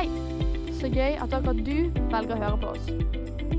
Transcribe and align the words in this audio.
Hei! 0.00 0.08
Så 0.78 0.88
gøy 0.88 1.18
at 1.20 1.34
akkurat 1.36 1.58
du 1.60 1.90
velger 2.08 2.30
å 2.32 2.36
høre 2.40 2.58
på 2.62 2.68
oss. 2.70 2.86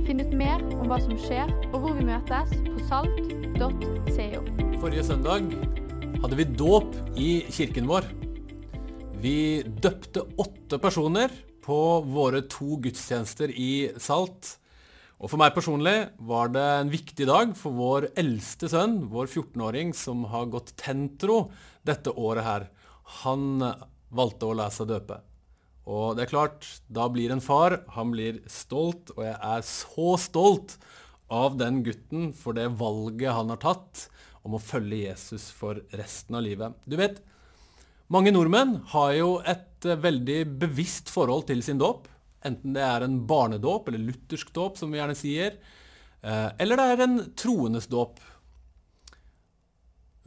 Finn 0.08 0.24
ut 0.24 0.32
mer 0.34 0.64
om 0.74 0.88
hva 0.90 0.98
som 1.04 1.14
skjer 1.22 1.52
og 1.68 1.76
hvor 1.84 1.94
vi 2.00 2.06
møtes 2.08 2.56
på 2.66 2.86
salt.co. 2.88 4.40
Forrige 4.82 5.04
søndag 5.06 5.54
hadde 6.24 6.40
vi 6.40 6.48
dåp 6.64 6.98
i 7.14 7.30
kirken 7.54 7.86
vår. 7.92 8.10
Vi 9.22 9.36
døpte 9.86 10.26
åtte 10.42 10.82
personer 10.82 11.30
på 11.62 11.80
våre 12.10 12.42
to 12.50 12.82
gudstjenester 12.88 13.54
i 13.54 13.92
Salt. 14.02 14.56
Og 15.22 15.30
For 15.30 15.38
meg 15.38 15.54
personlig 15.54 15.98
var 16.26 16.50
det 16.58 16.68
en 16.80 16.96
viktig 16.98 17.30
dag 17.30 17.54
for 17.54 17.78
vår 17.78 18.16
eldste 18.18 18.74
sønn, 18.74 19.04
vår 19.14 19.30
14-åring, 19.30 19.94
som 19.94 20.26
har 20.34 20.50
gått 20.50 20.74
tentro 20.74 21.52
dette 21.86 22.18
året 22.18 22.50
her. 22.50 22.72
Han 23.22 23.62
valgte 24.10 24.50
å 24.50 24.58
la 24.58 24.74
seg 24.74 24.90
døpe. 24.90 25.28
Og 25.90 26.16
det 26.18 26.26
er 26.26 26.34
klart, 26.34 26.68
da 26.94 27.08
blir 27.10 27.32
en 27.34 27.42
far 27.42 27.80
Han 27.96 28.12
blir 28.14 28.42
stolt, 28.52 29.14
og 29.18 29.24
jeg 29.26 29.38
er 29.38 29.66
så 29.66 30.14
stolt 30.22 30.78
av 31.32 31.56
den 31.58 31.82
gutten 31.86 32.32
for 32.36 32.54
det 32.58 32.68
valget 32.78 33.34
han 33.34 33.54
har 33.54 33.62
tatt 33.62 34.08
om 34.44 34.58
å 34.58 34.62
følge 34.62 35.06
Jesus 35.08 35.50
for 35.54 35.80
resten 35.96 36.36
av 36.38 36.44
livet. 36.44 36.76
Du 36.84 36.98
vet, 37.00 37.22
mange 38.12 38.34
nordmenn 38.34 38.82
har 38.92 39.14
jo 39.16 39.30
et 39.48 39.86
eh, 39.88 40.00
veldig 40.02 40.40
bevisst 40.60 41.12
forhold 41.14 41.46
til 41.48 41.62
sin 41.64 41.80
dåp. 41.80 42.10
Enten 42.44 42.76
det 42.76 42.84
er 42.84 43.06
en 43.06 43.22
barnedåp, 43.30 43.88
eller 43.88 44.02
luthersk 44.10 44.52
dåp, 44.52 44.80
som 44.80 44.92
vi 44.92 45.00
gjerne 45.00 45.16
sier, 45.16 45.56
eh, 46.20 46.50
eller 46.60 46.82
det 46.82 46.88
er 46.92 47.04
en 47.06 47.18
troendes 47.40 47.88
dåp. 47.92 48.20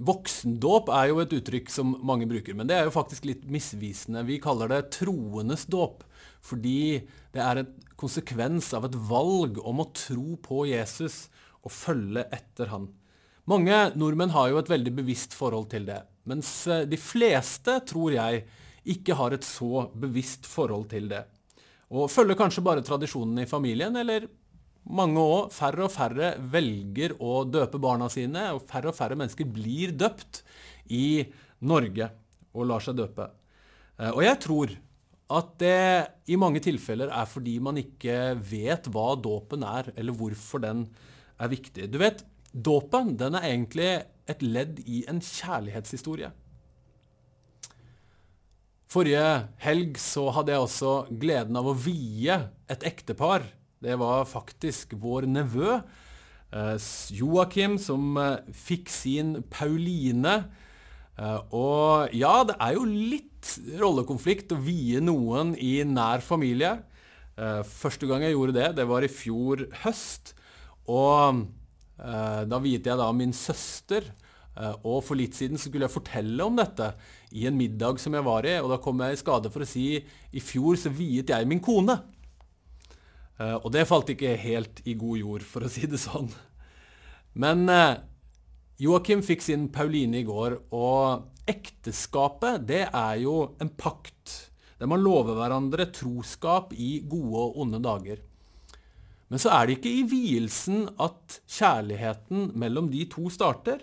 Voksendåp 0.03 0.89
er 0.91 1.13
jo 1.13 1.21
et 1.23 1.35
uttrykk 1.37 1.69
som 1.71 1.93
mange 2.03 2.27
bruker, 2.27 2.57
men 2.59 2.67
det 2.67 2.75
er 2.75 2.89
jo 2.89 2.95
faktisk 2.97 3.29
litt 3.29 3.45
misvisende. 3.47 4.25
Vi 4.27 4.41
kaller 4.43 4.73
det 4.73 4.89
troendes 4.97 5.69
dåp, 5.71 6.03
fordi 6.43 7.05
det 7.35 7.43
er 7.43 7.63
en 7.63 7.71
konsekvens 8.01 8.73
av 8.75 8.89
et 8.89 8.99
valg 9.11 9.61
om 9.63 9.85
å 9.85 9.91
tro 9.95 10.35
på 10.43 10.65
Jesus 10.67 11.29
og 11.63 11.71
følge 11.73 12.27
etter 12.35 12.73
han. 12.75 12.89
Mange 13.47 13.77
nordmenn 13.95 14.35
har 14.35 14.51
jo 14.51 14.59
et 14.59 14.73
veldig 14.73 14.97
bevisst 14.99 15.37
forhold 15.37 15.69
til 15.71 15.87
det, 15.87 16.01
mens 16.27 16.51
eh, 16.67 16.87
de 16.89 16.99
fleste, 16.99 17.77
tror 17.87 18.17
jeg, 18.17 18.45
ikke 18.85 19.17
har 19.17 19.37
et 19.37 19.47
så 19.47 19.87
bevisst 19.95 20.49
forhold 20.49 20.89
til 20.91 21.07
det. 21.13 21.23
Og 21.95 22.11
følger 22.11 22.39
kanskje 22.41 22.65
bare 22.65 22.85
tradisjonen 22.85 23.45
i 23.45 23.49
familien, 23.49 23.95
eller 24.01 24.27
mange 24.85 25.21
år, 25.21 25.49
færre 25.55 25.87
og 25.87 25.93
færre 25.93 26.35
velger 26.53 27.15
å 27.23 27.43
døpe 27.49 27.81
barna 27.81 28.11
sine, 28.13 28.51
og 28.53 28.67
færre 28.69 28.91
og 28.93 28.97
færre 28.97 29.17
mennesker 29.19 29.49
blir 29.49 29.95
døpt 29.97 30.43
i 30.93 31.25
Norge 31.65 32.11
og 32.55 32.69
lar 32.69 32.85
seg 32.85 32.99
døpe. 32.99 33.31
Eh, 33.99 34.13
og 34.13 34.23
jeg 34.27 34.41
tror 34.45 34.77
at 35.35 35.51
det 35.63 36.31
i 36.31 36.37
mange 36.39 36.61
tilfeller 36.63 37.09
er 37.09 37.29
fordi 37.31 37.57
man 37.65 37.81
ikke 37.81 38.37
vet 38.45 38.91
hva 38.93 39.15
dåpen 39.17 39.65
er, 39.67 39.89
eller 39.97 40.17
hvorfor 40.17 40.63
den 40.63 40.85
er 41.41 41.51
viktig. 41.51 41.89
Du 41.91 41.99
vet, 42.03 42.21
dåpen 42.53 43.15
den 43.19 43.39
er 43.39 43.49
egentlig 43.49 43.91
et 44.31 44.45
ledd 44.45 44.81
i 44.85 45.03
en 45.11 45.21
kjærlighetshistorie. 45.25 46.31
Forrige 48.95 49.27
helg 49.65 49.97
så 49.99 50.29
hadde 50.37 50.55
jeg 50.55 50.63
også 50.69 50.93
gleden 51.19 51.57
av 51.59 51.67
å 51.67 51.75
vie 51.75 52.37
et 52.71 52.85
ektepar 52.87 53.49
det 53.85 53.99
var 54.01 54.25
faktisk 54.29 54.95
vår 55.01 55.27
nevø, 55.29 55.77
eh, 56.55 56.77
Joakim, 57.13 57.77
som 57.79 58.17
eh, 58.17 58.41
fikk 58.49 58.89
sin 58.93 59.37
Pauline. 59.53 60.39
Eh, 61.19 61.41
og 61.53 62.15
ja, 62.17 62.39
det 62.49 62.57
er 62.59 62.79
jo 62.79 62.87
litt 62.89 63.53
rollekonflikt 63.81 64.55
å 64.57 64.61
vie 64.65 65.03
noen 65.05 65.53
i 65.61 65.77
nær 65.85 66.25
familie. 66.25 66.79
Første 67.35 68.07
gang 68.07 68.23
jeg 68.23 68.37
gjorde 68.37 68.55
det, 68.55 68.67
det 68.79 68.85
var 68.87 69.03
i 69.03 69.11
fjor 69.11 69.65
høst. 69.83 70.37
Og 70.87 71.41
da 71.99 72.61
viet 72.63 72.87
jeg 72.87 72.95
da 73.01 73.09
min 73.11 73.33
søster. 73.35 74.07
Og 74.87 75.01
for 75.03 75.19
litt 75.19 75.35
siden 75.35 75.59
skulle 75.59 75.89
jeg 75.89 75.97
fortelle 75.97 76.47
om 76.47 76.55
dette 76.55 76.93
i 77.35 77.49
en 77.51 77.59
middag 77.59 77.99
som 77.99 78.15
jeg 78.15 78.23
var 78.23 78.47
i. 78.47 78.55
Og 78.63 78.71
da 78.71 78.79
kom 78.79 79.03
jeg 79.03 79.17
i 79.17 79.19
skade 79.19 79.51
for 79.51 79.67
å 79.67 79.69
si 79.69 79.89
i 79.99 80.45
fjor 80.47 80.79
så 80.79 80.95
viet 80.95 81.35
jeg 81.35 81.51
min 81.51 81.59
kone. 81.59 81.99
Uh, 83.41 83.57
og 83.59 83.71
det 83.75 83.87
falt 83.91 84.13
ikke 84.15 84.37
helt 84.39 84.83
i 84.87 84.95
god 84.99 85.19
jord, 85.19 85.47
for 85.47 85.67
å 85.67 85.71
si 85.73 85.89
det 85.91 86.01
sånn. 86.03 86.31
Men 87.41 87.67
uh, 87.71 88.03
Joakim 88.83 89.25
fikk 89.27 89.43
sin 89.43 89.69
Pauline 89.75 90.21
i 90.21 90.27
går, 90.27 90.59
og 90.75 91.49
ekteskapet, 91.51 92.63
det 92.69 92.85
er 92.89 93.17
jo 93.23 93.55
en 93.63 93.73
pakt. 93.75 94.53
Der 94.79 94.91
man 94.91 95.03
lover 95.05 95.37
hverandre 95.39 95.89
troskap 95.95 96.73
i 96.75 96.99
gode 97.07 97.43
og 97.49 97.59
onde 97.65 97.83
dager. 97.83 98.23
Men 99.31 99.41
så 99.43 99.51
er 99.57 99.67
det 99.67 99.79
ikke 99.79 99.93
i 99.93 100.07
vielsen 100.07 100.87
at 101.01 101.41
kjærligheten 101.51 102.53
mellom 102.61 102.91
de 102.93 103.07
to 103.11 103.27
starter. 103.33 103.81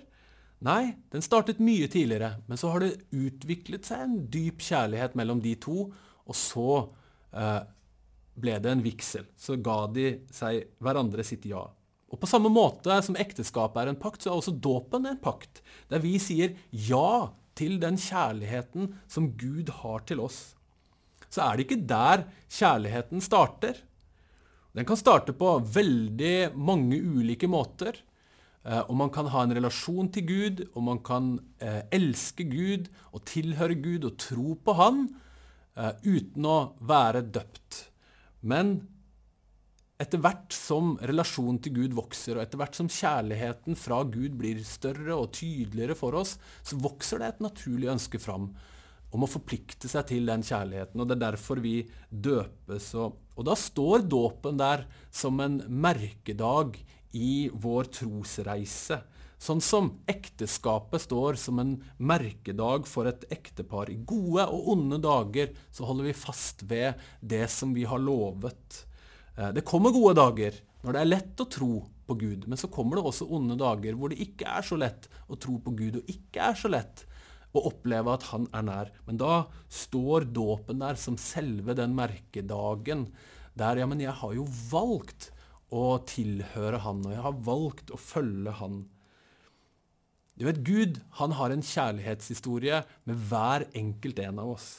Nei, 0.64 0.94
den 1.12 1.24
startet 1.26 1.62
mye 1.64 1.90
tidligere, 1.90 2.36
men 2.48 2.60
så 2.60 2.70
har 2.72 2.84
det 2.84 3.00
utviklet 3.10 3.88
seg 3.88 4.04
en 4.06 4.18
dyp 4.32 4.62
kjærlighet 4.62 5.16
mellom 5.18 5.42
de 5.42 5.56
to, 5.60 5.88
og 5.92 6.38
så 6.38 6.68
uh, 7.34 7.62
ble 8.40 8.58
det 8.64 8.72
en 8.72 8.84
vigsel. 8.84 9.28
Så 9.38 9.58
ga 9.64 9.86
de 9.92 10.22
seg 10.34 10.68
hverandre 10.84 11.26
sitt 11.28 11.46
ja. 11.50 11.66
Og 12.12 12.20
På 12.20 12.28
samme 12.28 12.52
måte 12.52 12.98
som 13.06 13.16
ekteskapet 13.20 13.84
er 13.84 13.92
en 13.92 14.00
pakt, 14.00 14.24
så 14.24 14.32
er 14.32 14.40
også 14.42 14.56
dåpen 14.60 15.08
en 15.08 15.20
pakt. 15.22 15.62
Der 15.92 16.04
vi 16.04 16.18
sier 16.20 16.58
ja 16.72 17.32
til 17.56 17.78
den 17.82 18.00
kjærligheten 18.00 18.92
som 19.12 19.32
Gud 19.40 19.72
har 19.82 20.04
til 20.08 20.24
oss. 20.24 20.54
Så 21.32 21.44
er 21.46 21.56
det 21.56 21.68
ikke 21.68 21.88
der 21.88 22.26
kjærligheten 22.52 23.24
starter. 23.24 23.80
Den 24.76 24.88
kan 24.88 25.00
starte 25.00 25.36
på 25.36 25.58
veldig 25.74 26.52
mange 26.56 27.00
ulike 27.00 27.48
måter. 27.52 27.96
Eh, 28.64 28.82
og 28.82 28.96
man 29.00 29.12
kan 29.14 29.30
ha 29.32 29.44
en 29.44 29.56
relasjon 29.58 30.12
til 30.14 30.28
Gud, 30.28 30.66
og 30.76 30.84
man 30.86 31.00
kan 31.04 31.34
eh, 31.64 31.82
elske 31.96 32.46
Gud 32.48 32.92
og 33.12 33.24
tilhøre 33.28 33.80
Gud 33.80 34.06
og 34.08 34.20
tro 34.22 34.56
på 34.56 34.76
Han 34.78 35.08
eh, 35.76 35.96
uten 36.06 36.46
å 36.46 36.60
være 36.80 37.24
døpt. 37.26 37.88
Men 38.42 38.80
etter 40.02 40.22
hvert 40.22 40.54
som 40.56 40.96
relasjonen 41.06 41.60
til 41.62 41.76
Gud 41.76 41.96
vokser, 41.98 42.38
og 42.38 42.44
etter 42.44 42.58
hvert 42.62 42.78
som 42.78 42.90
kjærligheten 42.90 43.78
fra 43.78 44.02
Gud 44.10 44.34
blir 44.40 44.62
større 44.66 45.14
og 45.14 45.30
tydeligere 45.38 45.98
for 45.98 46.18
oss, 46.18 46.38
så 46.66 46.80
vokser 46.82 47.22
det 47.22 47.30
et 47.30 47.44
naturlig 47.46 47.92
ønske 47.94 48.22
fram 48.22 48.50
om 49.12 49.26
å 49.26 49.30
forplikte 49.30 49.90
seg 49.92 50.08
til 50.10 50.30
den 50.30 50.44
kjærligheten. 50.48 51.02
og 51.02 51.08
Det 51.08 51.18
er 51.18 51.26
derfor 51.28 51.62
vi 51.62 51.76
døpes. 52.10 52.94
Og, 52.96 53.20
og 53.36 53.48
da 53.48 53.58
står 53.60 54.08
dåpen 54.10 54.58
der 54.60 54.88
som 55.12 55.40
en 55.44 55.60
merkedag 55.68 56.80
i 57.14 57.52
vår 57.52 57.92
trosreise. 58.00 59.02
Sånn 59.42 59.62
som 59.66 59.88
ekteskapet 60.12 61.02
står 61.02 61.40
som 61.42 61.58
en 61.64 61.72
merkedag 61.98 62.86
for 62.86 63.10
et 63.10 63.24
ektepar. 63.34 63.90
I 63.90 63.98
gode 64.06 64.46
og 64.54 64.68
onde 64.76 65.00
dager 65.02 65.56
så 65.74 65.88
holder 65.90 66.12
vi 66.12 66.18
fast 66.18 66.62
ved 66.70 67.02
det 67.26 67.48
som 67.50 67.74
vi 67.74 67.88
har 67.90 68.04
lovet. 68.04 68.84
Eh, 69.34 69.50
det 69.58 69.66
kommer 69.66 69.96
gode 69.96 70.14
dager 70.20 70.62
når 70.84 70.94
det 70.94 71.02
er 71.02 71.10
lett 71.10 71.42
å 71.42 71.50
tro 71.50 71.72
på 72.06 72.20
Gud, 72.22 72.46
men 72.50 72.60
så 72.60 72.70
kommer 72.70 73.00
det 73.00 73.08
også 73.08 73.30
onde 73.34 73.58
dager 73.58 73.98
hvor 73.98 74.14
det 74.14 74.22
ikke 74.22 74.46
er 74.60 74.66
så 74.68 74.78
lett 74.78 75.10
å 75.26 75.38
tro 75.42 75.58
på 75.64 75.74
Gud, 75.74 76.02
og 76.02 76.14
ikke 76.14 76.52
er 76.52 76.62
så 76.62 76.70
lett 76.70 77.06
å 77.52 77.66
oppleve 77.72 78.14
at 78.14 78.30
Han 78.30 78.48
er 78.54 78.66
nær. 78.68 78.94
Men 79.08 79.20
da 79.22 79.34
står 79.74 80.30
dåpen 80.30 80.86
der 80.86 81.02
som 81.02 81.18
selve 81.20 81.76
den 81.78 81.98
merkedagen 81.98 83.10
der 83.58 83.82
ja, 83.82 83.90
men 83.90 84.00
jeg 84.00 84.14
har 84.22 84.38
jo 84.38 84.46
valgt 84.70 85.32
å 85.74 85.98
tilhøre 86.08 86.86
Han, 86.86 87.02
og 87.08 87.16
jeg 87.16 87.26
har 87.26 87.46
valgt 87.48 87.94
å 87.96 88.00
følge 88.00 88.60
Han. 88.62 88.84
Du 90.42 90.48
vet, 90.48 90.64
Gud 90.66 90.96
han 91.20 91.36
har 91.38 91.54
en 91.54 91.62
kjærlighetshistorie 91.62 92.80
med 93.06 93.26
hver 93.30 93.68
enkelt 93.78 94.22
en 94.24 94.40
av 94.42 94.56
oss. 94.56 94.70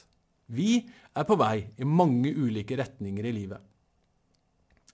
Vi 0.50 0.80
er 1.14 1.26
på 1.28 1.36
vei 1.38 1.68
i 1.78 1.86
mange 1.86 2.32
ulike 2.34 2.74
retninger 2.80 3.28
i 3.30 3.34
livet. 3.36 3.62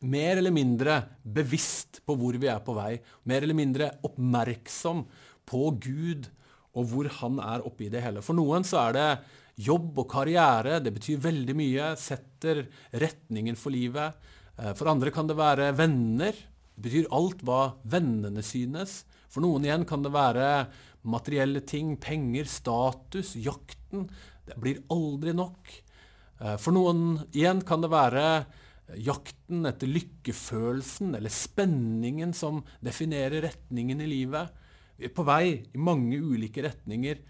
Mer 0.04 0.36
eller 0.36 0.52
mindre 0.52 0.98
bevisst 1.24 2.02
på 2.04 2.18
hvor 2.20 2.36
vi 2.36 2.50
er 2.52 2.60
på 2.66 2.76
vei. 2.76 2.98
Mer 3.24 3.46
eller 3.46 3.56
mindre 3.56 3.88
oppmerksom 4.04 5.06
på 5.48 5.62
Gud 5.80 6.28
og 6.76 6.92
hvor 6.92 7.08
han 7.16 7.40
er 7.40 7.64
oppi 7.64 7.88
det 7.88 8.04
hele. 8.04 8.20
For 8.20 8.36
noen 8.36 8.66
så 8.68 8.84
er 8.84 8.98
det 8.98 9.08
jobb 9.64 9.96
og 10.04 10.10
karriere. 10.12 10.82
Det 10.84 10.92
betyr 10.94 11.24
veldig 11.24 11.56
mye. 11.56 11.94
Setter 11.96 12.66
retningen 12.92 13.56
for 13.56 13.72
livet. 13.72 14.20
Eh, 14.60 14.74
for 14.76 14.92
andre 14.92 15.16
kan 15.16 15.32
det 15.32 15.40
være 15.40 15.72
venner. 15.80 16.36
Det 16.76 16.90
betyr 16.90 17.08
alt 17.16 17.40
hva 17.40 17.70
vennene 17.88 18.44
synes. 18.44 19.00
For 19.38 19.46
noen 19.46 19.62
igjen 19.68 19.84
kan 19.86 20.02
det 20.02 20.10
være 20.10 20.46
materielle 21.06 21.60
ting, 21.62 21.92
penger, 22.02 22.48
status, 22.50 23.36
jakten. 23.38 24.08
Det 24.42 24.56
blir 24.58 24.80
aldri 24.90 25.30
nok. 25.38 25.70
Eh, 26.42 26.56
for 26.58 26.74
noen 26.74 27.20
igjen 27.30 27.62
kan 27.62 27.84
det 27.84 27.92
være 27.92 28.24
jakten 28.98 29.68
etter 29.70 29.92
lykkefølelsen 29.92 31.14
eller 31.14 31.30
spenningen 31.30 32.34
som 32.34 32.64
definerer 32.82 33.46
retningen 33.46 34.02
i 34.02 34.08
livet. 34.10 34.50
Vi 34.98 35.06
er 35.06 35.14
på 35.14 35.22
vei 35.28 35.44
i 35.70 35.78
mange 35.78 36.18
ulike 36.18 36.66
retninger, 36.66 37.22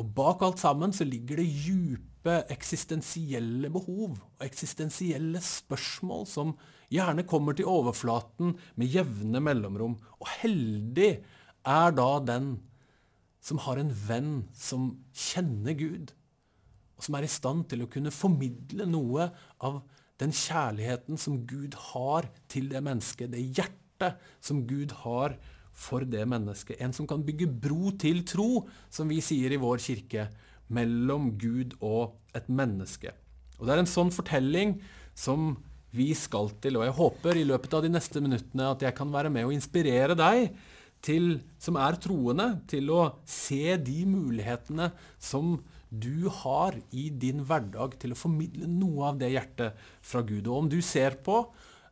Og 0.00 0.08
bak 0.16 0.40
alt 0.40 0.58
sammen 0.58 0.90
så 0.96 1.04
ligger 1.04 1.36
det 1.36 1.50
djupe 1.52 2.38
eksistensielle 2.50 3.68
behov 3.68 4.16
og 4.16 4.40
eksistensielle 4.40 5.36
spørsmål 5.44 6.24
som 6.26 6.54
gjerne 6.88 7.26
kommer 7.28 7.52
til 7.52 7.68
overflaten 7.68 8.56
med 8.80 8.88
jevne 8.88 9.44
mellomrom. 9.44 9.98
Og 10.16 10.32
heldig 10.40 11.12
er 11.68 11.94
da 11.96 12.10
den 12.24 12.54
som 13.42 13.58
har 13.64 13.80
en 13.80 13.90
venn 14.06 14.34
som 14.54 14.92
kjenner 15.14 15.74
Gud, 15.78 16.12
og 16.96 17.06
som 17.06 17.16
er 17.18 17.26
i 17.26 17.30
stand 17.30 17.66
til 17.70 17.82
å 17.82 17.90
kunne 17.90 18.14
formidle 18.14 18.86
noe 18.86 19.30
av 19.62 19.80
den 20.22 20.34
kjærligheten 20.36 21.18
som 21.18 21.40
Gud 21.50 21.74
har 21.90 22.28
til 22.52 22.68
det 22.70 22.82
mennesket, 22.84 23.32
det 23.32 23.42
hjertet 23.42 24.20
som 24.42 24.62
Gud 24.68 24.94
har 25.02 25.34
for 25.72 26.06
det 26.06 26.22
mennesket. 26.28 26.78
En 26.84 26.94
som 26.94 27.08
kan 27.08 27.24
bygge 27.26 27.48
bro 27.48 27.90
til 27.98 28.22
tro, 28.28 28.66
som 28.92 29.10
vi 29.10 29.18
sier 29.24 29.54
i 29.54 29.60
vår 29.60 29.82
kirke, 29.82 30.28
mellom 30.72 31.32
Gud 31.40 31.74
og 31.84 32.14
et 32.36 32.46
menneske. 32.48 33.12
Og 33.58 33.66
Det 33.66 33.74
er 33.74 33.82
en 33.82 33.90
sånn 33.90 34.12
fortelling 34.14 34.78
som 35.14 35.56
vi 35.92 36.12
skal 36.16 36.48
til, 36.62 36.78
og 36.78 36.86
jeg 36.86 36.96
håper 36.96 37.38
i 37.38 37.44
løpet 37.44 37.74
av 37.76 37.82
de 37.84 37.90
neste 37.92 38.22
minuttene 38.24 38.70
at 38.72 38.84
jeg 38.84 38.96
kan 38.96 39.10
være 39.12 39.32
med 39.32 39.44
og 39.44 39.52
inspirere 39.52 40.16
deg 40.16 40.54
til, 41.02 41.40
som 41.58 41.78
er 41.80 41.98
troende, 42.02 42.48
til 42.70 42.90
å 42.94 43.02
se 43.28 43.76
de 43.82 44.02
mulighetene 44.08 44.90
som 45.18 45.56
du 45.92 46.28
har 46.32 46.78
i 46.96 47.08
din 47.10 47.42
hverdag 47.44 47.98
til 48.00 48.14
å 48.14 48.18
formidle 48.18 48.68
noe 48.70 49.10
av 49.10 49.18
det 49.20 49.32
hjertet 49.34 49.80
fra 50.00 50.22
Gud. 50.24 50.46
Og 50.46 50.62
om 50.62 50.70
du 50.72 50.78
ser 50.80 51.18
på, 51.24 51.42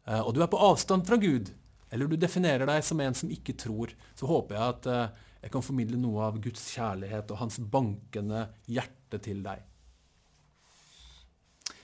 eh, 0.06 0.20
og 0.20 0.32
du 0.34 0.40
er 0.42 0.52
på 0.52 0.60
avstand 0.70 1.04
fra 1.08 1.18
Gud, 1.20 1.50
eller 1.90 2.06
du 2.06 2.16
definerer 2.16 2.70
deg 2.70 2.84
som 2.86 3.00
en 3.02 3.18
som 3.18 3.32
ikke 3.34 3.58
tror, 3.58 3.92
så 4.14 4.30
håper 4.30 4.56
jeg 4.56 4.76
at 4.76 4.86
eh, 4.86 5.26
jeg 5.42 5.52
kan 5.52 5.64
formidle 5.64 5.98
noe 6.00 6.22
av 6.28 6.38
Guds 6.40 6.62
kjærlighet 6.72 7.30
og 7.32 7.42
hans 7.42 7.58
bankende 7.58 8.46
hjerte 8.68 9.20
til 9.24 9.42
deg. 9.44 9.66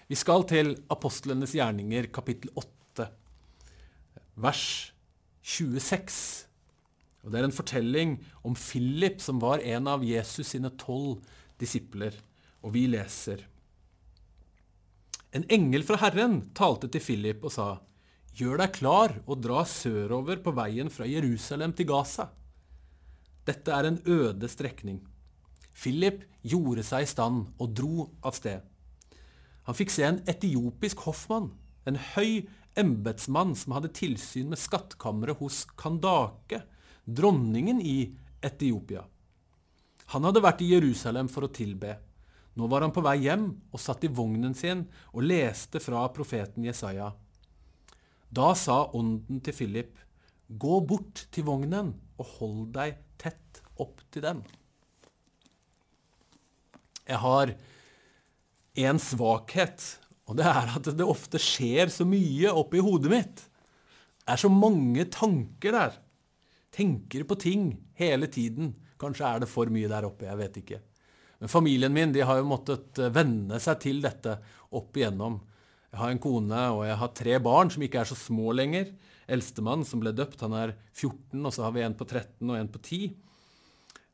Vi 0.06 0.14
skal 0.14 0.44
til 0.46 0.76
apostlenes 0.92 1.56
gjerninger, 1.56 2.06
kapittel 2.14 2.52
8, 2.54 3.08
vers 4.38 4.66
26. 5.42 6.46
Og 7.26 7.32
Det 7.32 7.40
er 7.40 7.48
en 7.48 7.58
fortelling 7.58 8.14
om 8.46 8.54
Philip, 8.54 9.18
som 9.20 9.40
var 9.42 9.58
en 9.58 9.88
av 9.90 10.04
Jesus 10.06 10.54
sine 10.54 10.70
tolv 10.78 11.18
disipler. 11.58 12.14
Og 12.62 12.72
vi 12.78 12.86
leser 12.86 13.42
En 15.34 15.44
engel 15.52 15.82
fra 15.84 15.98
Herren 16.00 16.46
talte 16.54 16.88
til 16.88 17.02
Philip 17.02 17.42
og 17.44 17.52
sa:" 17.52 17.80
Gjør 18.36 18.58
deg 18.60 18.72
klar 18.72 19.12
og 19.26 19.40
dra 19.40 19.64
sørover 19.64 20.42
på 20.44 20.52
veien 20.52 20.90
fra 20.92 21.06
Jerusalem 21.08 21.72
til 21.72 21.86
Gaza. 21.88 22.28
Dette 23.48 23.72
er 23.72 23.88
en 23.88 23.98
øde 24.04 24.48
strekning. 24.48 25.00
Philip 25.72 26.24
gjorde 26.44 26.84
seg 26.84 27.02
i 27.02 27.08
stand 27.08 27.46
og 27.58 27.72
dro 27.72 28.10
av 28.22 28.36
sted. 28.36 28.60
Han 29.64 29.74
fikk 29.74 29.90
se 29.90 30.04
en 30.04 30.20
etiopisk 30.28 31.00
hoffmann, 31.08 31.50
en 31.86 31.96
høy 31.96 32.46
embetsmann 32.76 33.54
som 33.56 33.72
hadde 33.72 33.94
tilsyn 33.96 34.52
med 34.52 34.60
skattkammeret 34.60 35.40
hos 35.40 35.64
Kandake, 35.80 36.60
dronningen 37.06 37.80
i 37.80 38.10
Etiopia. 38.42 39.04
Han 40.12 40.26
hadde 40.26 40.42
vært 40.42 40.62
i 40.62 40.70
Jerusalem 40.74 41.30
for 41.30 41.46
å 41.46 41.52
tilbe. 41.54 41.96
Nå 42.56 42.66
var 42.70 42.84
han 42.84 42.94
på 42.94 43.04
vei 43.04 43.18
hjem 43.26 43.48
og 43.74 43.82
satt 43.82 44.04
i 44.06 44.12
vognen 44.12 44.54
sin 44.58 44.84
og 45.12 45.26
leste 45.26 45.82
fra 45.82 46.06
profeten 46.14 46.66
Jesaja. 46.66 47.10
Da 48.30 48.52
sa 48.58 48.84
ånden 48.96 49.42
til 49.44 49.54
Philip, 49.54 49.92
gå 50.46 50.78
bort 50.86 51.26
til 51.34 51.46
vognen 51.46 51.92
og 52.16 52.30
hold 52.38 52.62
deg 52.74 52.98
tett 53.20 53.62
opp 53.82 54.02
til 54.10 54.24
den. 54.24 54.40
Jeg 57.06 57.22
har 57.22 57.52
en 58.86 58.98
svakhet, 59.00 59.84
og 60.26 60.40
det 60.40 60.46
er 60.50 60.72
at 60.78 60.88
det 60.98 61.06
ofte 61.06 61.38
skjer 61.40 61.92
så 61.92 62.06
mye 62.08 62.50
oppi 62.50 62.82
hodet 62.82 63.12
mitt. 63.12 63.44
Det 64.26 64.34
er 64.34 64.42
så 64.42 64.50
mange 64.50 65.06
tanker 65.14 65.76
der 65.76 66.00
tenker 66.76 67.24
på 67.28 67.38
ting 67.40 67.70
hele 67.96 68.28
tiden. 68.28 68.74
Kanskje 69.00 69.28
er 69.28 69.42
det 69.42 69.50
for 69.50 69.72
mye 69.72 69.90
der 69.90 70.06
oppe, 70.08 70.28
jeg 70.28 70.40
vet 70.40 70.60
ikke. 70.62 70.80
Men 71.40 71.52
familien 71.52 71.92
min 71.92 72.14
de 72.14 72.24
har 72.24 72.40
jo 72.40 72.48
måttet 72.48 73.00
eh, 73.00 73.12
venne 73.12 73.60
seg 73.62 73.80
til 73.82 74.00
dette 74.04 74.38
opp 74.76 74.96
igjennom. 74.96 75.40
Jeg 75.92 76.00
har 76.00 76.12
en 76.12 76.22
kone 76.22 76.62
og 76.76 76.86
jeg 76.88 76.96
har 77.00 77.12
tre 77.16 77.36
barn 77.44 77.70
som 77.72 77.84
ikke 77.84 78.02
er 78.02 78.08
så 78.08 78.16
små 78.18 78.52
lenger. 78.56 78.90
Eldstemann 79.26 79.84
som 79.86 80.00
ble 80.02 80.12
døpt, 80.14 80.42
han 80.44 80.54
er 80.54 80.74
14, 80.94 81.40
og 81.40 81.52
så 81.54 81.64
har 81.66 81.72
vi 81.74 81.82
en 81.82 81.96
på 81.98 82.06
13 82.06 82.50
og 82.50 82.58
en 82.58 82.68
på 82.70 82.82
10. 82.82 83.14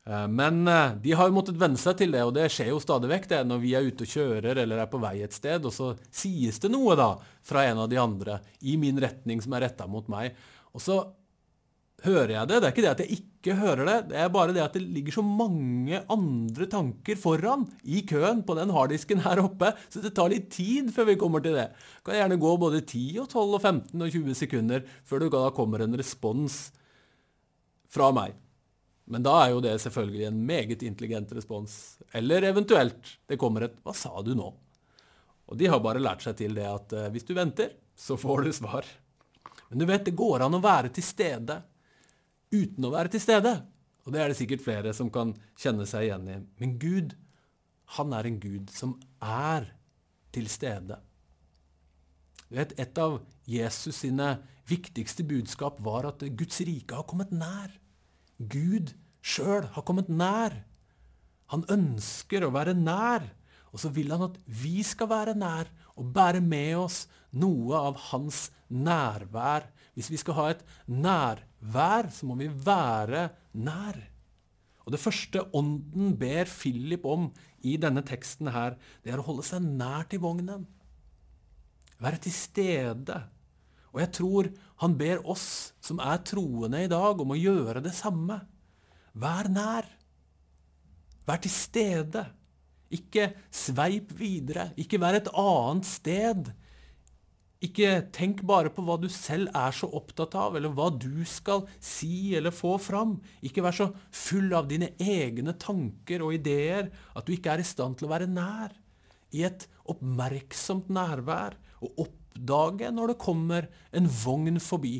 Eh, 0.08 0.26
men 0.28 0.62
eh, 0.68 0.94
de 1.04 1.14
har 1.18 1.28
jo 1.28 1.36
måttet 1.36 1.60
venne 1.60 1.78
seg 1.80 1.98
til 2.00 2.14
det, 2.14 2.24
og 2.26 2.34
det 2.36 2.48
skjer 2.52 2.72
jo 2.72 2.82
stadig 2.82 3.10
vekk 3.12 3.28
det, 3.34 3.42
når 3.48 3.62
vi 3.62 3.74
er 3.78 3.86
ute 3.86 4.06
og 4.06 4.14
kjører 4.16 4.62
eller 4.64 4.82
er 4.82 4.90
på 4.90 5.02
vei 5.02 5.18
et 5.22 5.36
sted, 5.36 5.62
og 5.68 5.74
så 5.74 5.92
sies 6.10 6.58
det 6.62 6.72
noe 6.72 6.98
da 6.98 7.12
fra 7.46 7.66
en 7.68 7.84
av 7.84 7.90
de 7.92 8.00
andre 8.02 8.40
i 8.66 8.78
min 8.80 8.98
retning 9.02 9.42
som 9.44 9.54
er 9.54 9.68
retta 9.68 9.86
mot 9.90 10.08
meg. 10.10 10.34
Og 10.72 10.82
så 10.82 11.02
hører 12.04 12.34
jeg 12.34 12.50
det. 12.50 12.58
Det 12.58 12.68
er 12.68 12.74
ikke 12.74 12.84
det 12.84 12.92
at 12.92 13.02
jeg 13.02 13.18
ikke 13.18 13.56
hører 13.58 13.88
det, 13.88 13.96
det 14.12 14.18
er 14.22 14.28
bare 14.34 14.54
det 14.54 14.62
at 14.62 14.76
det 14.76 14.82
ligger 14.84 15.16
så 15.16 15.24
mange 15.26 16.02
andre 16.12 16.68
tanker 16.70 17.18
foran 17.18 17.64
i 17.82 18.04
køen 18.06 18.44
på 18.46 18.56
den 18.58 18.70
harddisken 18.74 19.22
her 19.24 19.42
oppe, 19.42 19.72
så 19.90 20.02
det 20.04 20.14
tar 20.16 20.30
litt 20.30 20.50
tid 20.54 20.92
før 20.94 21.10
vi 21.10 21.18
kommer 21.20 21.42
til 21.42 21.56
det. 21.58 21.68
Det 21.72 22.06
kan 22.10 22.20
gjerne 22.20 22.40
gå 22.42 22.52
både 22.62 22.84
10 22.84 23.02
og 23.24 23.28
12 23.32 23.56
og 23.58 23.60
15 23.60 24.06
og 24.06 24.14
20 24.14 24.38
sekunder 24.44 24.86
før 25.08 25.24
det 25.24 25.32
da 25.34 25.44
kommer 25.56 25.82
en 25.84 25.98
respons 25.98 26.62
fra 27.92 28.12
meg. 28.14 28.36
Men 29.12 29.24
da 29.26 29.34
er 29.42 29.52
jo 29.52 29.62
det 29.64 29.74
selvfølgelig 29.82 30.28
en 30.28 30.42
meget 30.46 30.82
intelligent 30.86 31.32
respons. 31.34 31.98
Eller 32.14 32.46
eventuelt 32.48 33.16
det 33.28 33.38
kommer 33.40 33.66
et 33.66 33.76
'Hva 33.82 33.94
sa 33.94 34.22
du 34.22 34.34
nå?' 34.34 34.54
Og 35.50 35.58
de 35.58 35.66
har 35.66 35.80
bare 35.80 36.00
lært 36.00 36.22
seg 36.22 36.36
til 36.38 36.54
det 36.54 36.64
at 36.64 36.92
uh, 36.96 37.10
hvis 37.12 37.26
du 37.28 37.34
venter, 37.34 37.74
så 37.96 38.16
får 38.16 38.46
du 38.46 38.52
svar. 38.52 38.86
Men 39.68 39.78
du 39.78 39.84
vet, 39.84 40.04
det 40.04 40.16
går 40.16 40.40
an 40.40 40.54
å 40.54 40.62
være 40.62 40.88
til 40.94 41.04
stede 41.04 41.58
uten 42.52 42.86
å 42.86 42.92
være 42.92 43.14
til 43.14 43.24
stede. 43.24 43.54
Og 44.02 44.14
det 44.14 44.22
er 44.22 44.32
det 44.32 44.38
sikkert 44.38 44.64
flere 44.64 44.92
som 44.96 45.10
kan 45.14 45.34
kjenne 45.58 45.86
seg 45.88 46.08
igjen 46.08 46.28
i. 46.28 46.38
Men 46.60 46.74
Gud, 46.82 47.14
han 47.96 48.14
er 48.16 48.28
en 48.28 48.40
Gud 48.42 48.72
som 48.74 48.96
er 49.22 49.68
til 50.34 50.48
stede. 50.50 50.98
Du 52.48 52.58
vet, 52.58 52.74
Et 52.78 52.98
av 52.98 53.20
Jesus 53.48 54.02
sine 54.02 54.42
viktigste 54.68 55.24
budskap 55.24 55.80
var 55.80 56.08
at 56.10 56.24
Guds 56.36 56.60
rike 56.60 56.94
har 56.94 57.06
kommet 57.08 57.32
nær. 57.32 57.70
Gud 58.38 58.92
sjøl 59.22 59.68
har 59.72 59.86
kommet 59.86 60.10
nær. 60.10 60.58
Han 61.52 61.64
ønsker 61.70 62.44
å 62.44 62.52
være 62.52 62.74
nær, 62.74 63.24
og 63.72 63.80
så 63.80 63.88
vil 63.92 64.12
han 64.12 64.26
at 64.26 64.36
vi 64.46 64.82
skal 64.84 65.08
være 65.08 65.36
nær 65.38 65.70
og 65.96 66.10
bære 66.12 66.42
med 66.44 66.76
oss 66.80 67.04
noe 67.32 67.78
av 67.90 67.98
hans 68.10 68.46
nærvær. 68.72 69.68
Hvis 69.96 70.10
vi 70.12 70.20
skal 70.20 70.38
ha 70.38 70.46
et 70.52 70.64
nærvær 70.88 72.10
så 72.12 72.28
må 72.28 72.38
vi 72.40 72.48
være 72.48 73.28
nær. 73.52 73.98
Og 74.82 74.92
Det 74.92 75.00
første 75.00 75.44
Ånden 75.54 76.16
ber 76.18 76.48
Philip 76.50 77.04
om 77.06 77.30
i 77.62 77.76
denne 77.76 78.02
teksten, 78.02 78.50
her, 78.50 78.74
det 79.04 79.12
er 79.12 79.20
å 79.22 79.26
holde 79.26 79.44
seg 79.46 79.62
nær 79.62 80.08
til 80.10 80.22
vognen. 80.24 80.66
Være 82.02 82.18
til 82.24 82.34
stede. 82.34 83.20
Og 83.92 84.00
jeg 84.02 84.10
tror 84.16 84.48
han 84.82 84.96
ber 84.98 85.22
oss 85.28 85.72
som 85.84 86.00
er 86.02 86.24
troende 86.26 86.80
i 86.82 86.90
dag, 86.90 87.20
om 87.20 87.30
å 87.30 87.38
gjøre 87.38 87.84
det 87.84 87.94
samme. 87.94 88.40
Vær 89.14 89.46
nær. 89.52 89.86
Vær 91.28 91.42
til 91.44 91.54
stede. 91.54 92.24
Ikke 92.92 93.30
sveip 93.54 94.10
videre. 94.18 94.72
Ikke 94.80 94.98
vær 95.00 95.20
et 95.20 95.30
annet 95.30 95.86
sted 95.86 96.50
ikke 97.62 97.90
tenk 98.14 98.40
bare 98.46 98.72
på 98.74 98.82
hva 98.82 98.96
du 98.98 99.08
selv 99.12 99.52
er 99.54 99.74
så 99.76 99.86
opptatt 99.94 100.34
av, 100.38 100.56
eller 100.58 100.72
hva 100.74 100.88
du 100.90 101.22
skal 101.28 101.64
si 101.78 102.34
eller 102.38 102.54
få 102.54 102.74
fram. 102.82 103.16
Ikke 103.44 103.62
vær 103.62 103.76
så 103.76 103.88
full 104.10 104.50
av 104.58 104.66
dine 104.70 104.90
egne 104.98 105.54
tanker 105.62 106.24
og 106.26 106.34
ideer 106.40 106.90
at 107.14 107.26
du 107.26 107.36
ikke 107.36 107.54
er 107.54 107.62
i 107.62 107.68
stand 107.68 107.98
til 107.98 108.08
å 108.08 108.12
være 108.14 108.30
nær. 108.30 108.74
I 109.32 109.46
et 109.48 109.68
oppmerksomt 109.88 110.90
nærvær 110.92 111.56
og 111.82 112.04
oppdage 112.06 112.90
når 112.92 113.14
det 113.14 113.20
kommer 113.22 113.70
en 113.94 114.10
vogn 114.10 114.58
forbi 114.62 114.96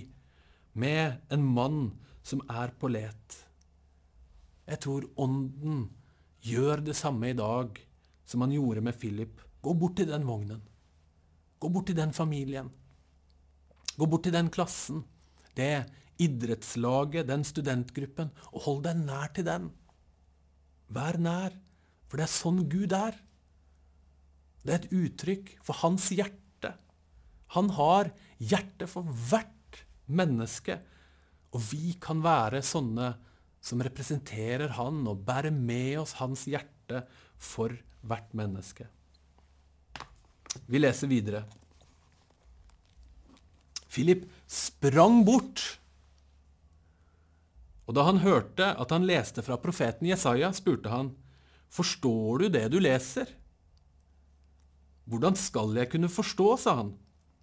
med 0.79 1.19
en 1.35 1.45
mann 1.59 1.81
som 2.23 2.45
er 2.49 2.73
på 2.79 2.89
let. 2.95 3.43
Jeg 4.71 4.81
tror 4.87 5.11
Ånden 5.21 5.89
gjør 6.47 6.87
det 6.87 6.95
samme 6.97 7.33
i 7.33 7.39
dag 7.39 7.77
som 8.25 8.47
han 8.47 8.55
gjorde 8.55 8.85
med 8.87 8.99
Philip. 8.99 9.43
Gå 9.63 9.75
bort 9.79 9.99
til 9.99 10.09
den 10.09 10.25
vognen. 10.27 10.63
Gå 11.63 11.71
bort 11.71 11.87
til 11.91 11.99
den 11.99 12.11
familien. 12.15 12.73
Gå 13.95 14.09
bort 14.11 14.25
til 14.27 14.35
den 14.35 14.49
klassen, 14.51 15.05
det 15.55 15.85
idrettslaget, 16.23 17.29
den 17.29 17.45
studentgruppen, 17.47 18.33
og 18.51 18.65
hold 18.67 18.81
deg 18.87 19.03
nær 19.05 19.31
til 19.37 19.47
den. 19.47 19.69
Vær 20.93 21.19
nær, 21.23 21.55
for 22.09 22.19
det 22.19 22.27
er 22.27 22.33
sånn 22.35 22.65
Gud 22.73 22.95
er. 22.97 23.15
Det 24.63 24.75
er 24.75 24.81
et 24.81 24.95
uttrykk 24.95 25.53
for 25.65 25.79
hans 25.83 26.09
hjerte. 26.15 26.73
Han 27.55 27.71
har 27.77 28.11
hjerte 28.43 28.89
for 28.91 29.07
hvert 29.29 29.83
menneske, 30.07 30.79
og 31.53 31.63
vi 31.71 31.95
kan 32.01 32.23
være 32.25 32.63
sånne 32.65 33.13
som 33.63 33.83
representerer 33.85 34.75
han 34.79 35.05
og 35.07 35.23
bærer 35.27 35.55
med 35.55 36.01
oss 36.03 36.17
hans 36.19 36.47
hjerte 36.51 37.05
for 37.39 37.75
hvert 38.03 38.33
menneske. 38.35 38.89
Vi 40.67 40.81
leser 40.81 41.11
videre. 41.11 41.45
Philip 43.93 44.25
sprang 44.47 45.23
bort. 45.25 45.63
Og 47.89 47.97
da 47.97 48.07
han 48.07 48.23
hørte 48.23 48.71
at 48.81 48.93
han 48.95 49.05
leste 49.09 49.45
fra 49.45 49.59
profeten 49.61 50.09
Jesaja, 50.09 50.53
spurte 50.57 50.93
han, 50.93 51.13
Forstår 51.73 52.43
du 52.43 52.49
det 52.53 52.67
du 52.73 52.79
leser? 52.81 53.31
Hvordan 55.09 55.37
skal 55.41 55.73
jeg 55.77 55.89
kunne 55.93 56.11
forstå, 56.13 56.49
sa 56.61 56.77
han, 56.83 56.93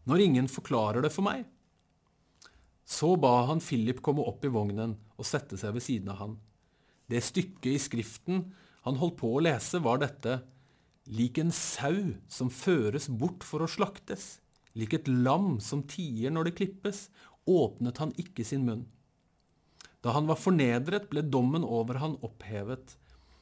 når 0.10 0.26
ingen 0.26 0.50
forklarer 0.50 1.04
det 1.06 1.12
for 1.14 1.26
meg? 1.26 1.48
Så 2.86 3.16
ba 3.22 3.46
han 3.50 3.62
Philip 3.62 4.02
komme 4.06 4.26
opp 4.26 4.46
i 4.46 4.54
vognen 4.54 4.96
og 5.18 5.28
sette 5.28 5.58
seg 5.60 5.76
ved 5.76 5.86
siden 5.86 6.14
av 6.14 6.22
han. 6.22 6.38
Det 7.10 7.22
stykket 7.26 7.74
i 7.74 7.82
Skriften 7.82 8.48
han 8.86 8.98
holdt 9.02 9.18
på 9.20 9.34
å 9.34 9.42
lese, 9.44 9.82
var 9.82 10.02
dette 10.02 10.40
lik 11.10 11.40
en 11.42 11.52
sau 11.52 12.14
som 12.30 12.52
føres 12.54 13.10
bort 13.10 13.46
for 13.46 13.66
å 13.66 13.70
slaktes, 13.70 14.38
lik 14.78 14.94
et 14.94 15.10
lam 15.10 15.58
som 15.64 15.82
tier 15.90 16.32
når 16.34 16.50
det 16.50 16.58
klippes, 16.62 17.08
åpnet 17.50 17.98
han 17.98 18.14
ikke 18.22 18.46
sin 18.46 18.66
munn. 18.68 18.86
Da 20.06 20.14
han 20.16 20.30
var 20.30 20.40
fornedret, 20.40 21.10
ble 21.12 21.26
dommen 21.26 21.66
over 21.66 22.00
han 22.00 22.16
opphevet. 22.24 22.96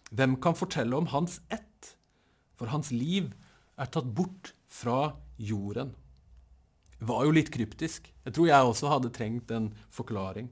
Hvem 0.10 0.38
kan 0.42 0.58
fortelle 0.58 0.96
om 0.98 1.10
hans 1.12 1.42
ett? 1.54 1.94
For 2.58 2.72
hans 2.72 2.90
liv 2.96 3.34
er 3.78 3.92
tatt 3.94 4.08
bort 4.18 4.54
fra 4.66 5.18
jorden. 5.38 5.94
Det 6.98 7.06
var 7.06 7.28
jo 7.28 7.36
litt 7.36 7.52
kryptisk. 7.54 8.08
Jeg 8.26 8.34
tror 8.34 8.48
jeg 8.50 8.70
også 8.72 8.90
hadde 8.90 9.14
trengt 9.14 9.52
en 9.54 9.70
forklaring. 9.94 10.50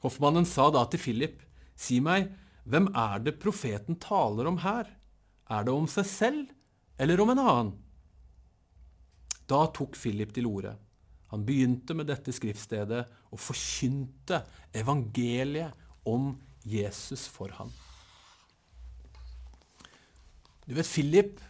Hoffmannen 0.00 0.46
sa 0.48 0.70
da 0.72 0.86
til 0.88 1.02
Philip, 1.02 1.42
si 1.76 1.98
meg, 2.00 2.30
hvem 2.64 2.88
er 2.96 3.20
det 3.26 3.36
profeten 3.42 3.98
taler 4.00 4.48
om 4.48 4.62
her? 4.64 4.88
Er 5.50 5.66
det 5.66 5.74
om 5.74 5.88
seg 5.90 6.06
selv 6.06 6.52
eller 7.00 7.22
om 7.22 7.32
en 7.32 7.42
annen? 7.42 7.72
Da 9.50 9.64
tok 9.74 9.98
Philip 9.98 10.32
til 10.36 10.46
orde. 10.46 10.76
Han 11.30 11.44
begynte 11.46 11.94
med 11.98 12.06
dette 12.10 12.32
skriftstedet 12.34 13.02
og 13.30 13.42
forkynte 13.42 14.44
evangeliet 14.74 15.74
om 16.06 16.32
Jesus 16.66 17.26
for 17.30 17.50
ham. 17.58 17.70
Du 20.66 20.74
vet, 20.76 20.86
Philip 20.86 21.40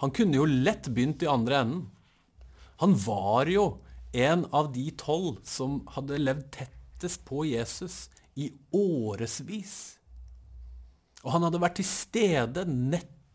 han 0.00 0.12
kunne 0.16 0.38
jo 0.38 0.48
lett 0.48 0.88
begynt 0.88 1.22
i 1.24 1.28
andre 1.28 1.60
enden. 1.60 1.80
Han 2.80 2.94
var 2.96 3.50
jo 3.52 3.64
en 4.16 4.46
av 4.56 4.70
de 4.72 4.86
tolv 4.96 5.42
som 5.44 5.82
hadde 5.92 6.20
levd 6.22 6.46
tettest 6.54 7.20
på 7.28 7.44
Jesus 7.44 8.06
i 8.40 8.48
årevis. 8.72 9.74
Og 11.20 11.34
han 11.34 11.44
hadde 11.44 11.60
vært 11.60 11.76
til 11.82 11.88
stede 11.88 12.64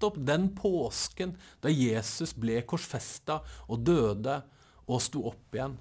nettopp 0.05 0.25
den 0.25 0.55
påsken 0.55 1.35
da 1.62 1.69
Jesus 1.69 2.35
ble 2.35 2.62
korsfesta 2.62 3.41
og 3.67 3.79
døde 3.85 4.43
og 4.88 5.01
sto 5.01 5.25
opp 5.27 5.55
igjen. 5.55 5.77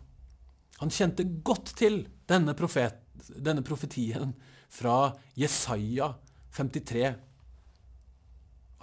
Han 0.81 0.91
kjente 0.91 1.25
godt 1.45 1.75
til 1.77 2.07
denne, 2.27 2.55
profet, 2.55 2.97
denne 3.37 3.63
profetien 3.63 4.35
fra 4.69 5.15
Jesaja 5.37 6.15
53 6.57 7.15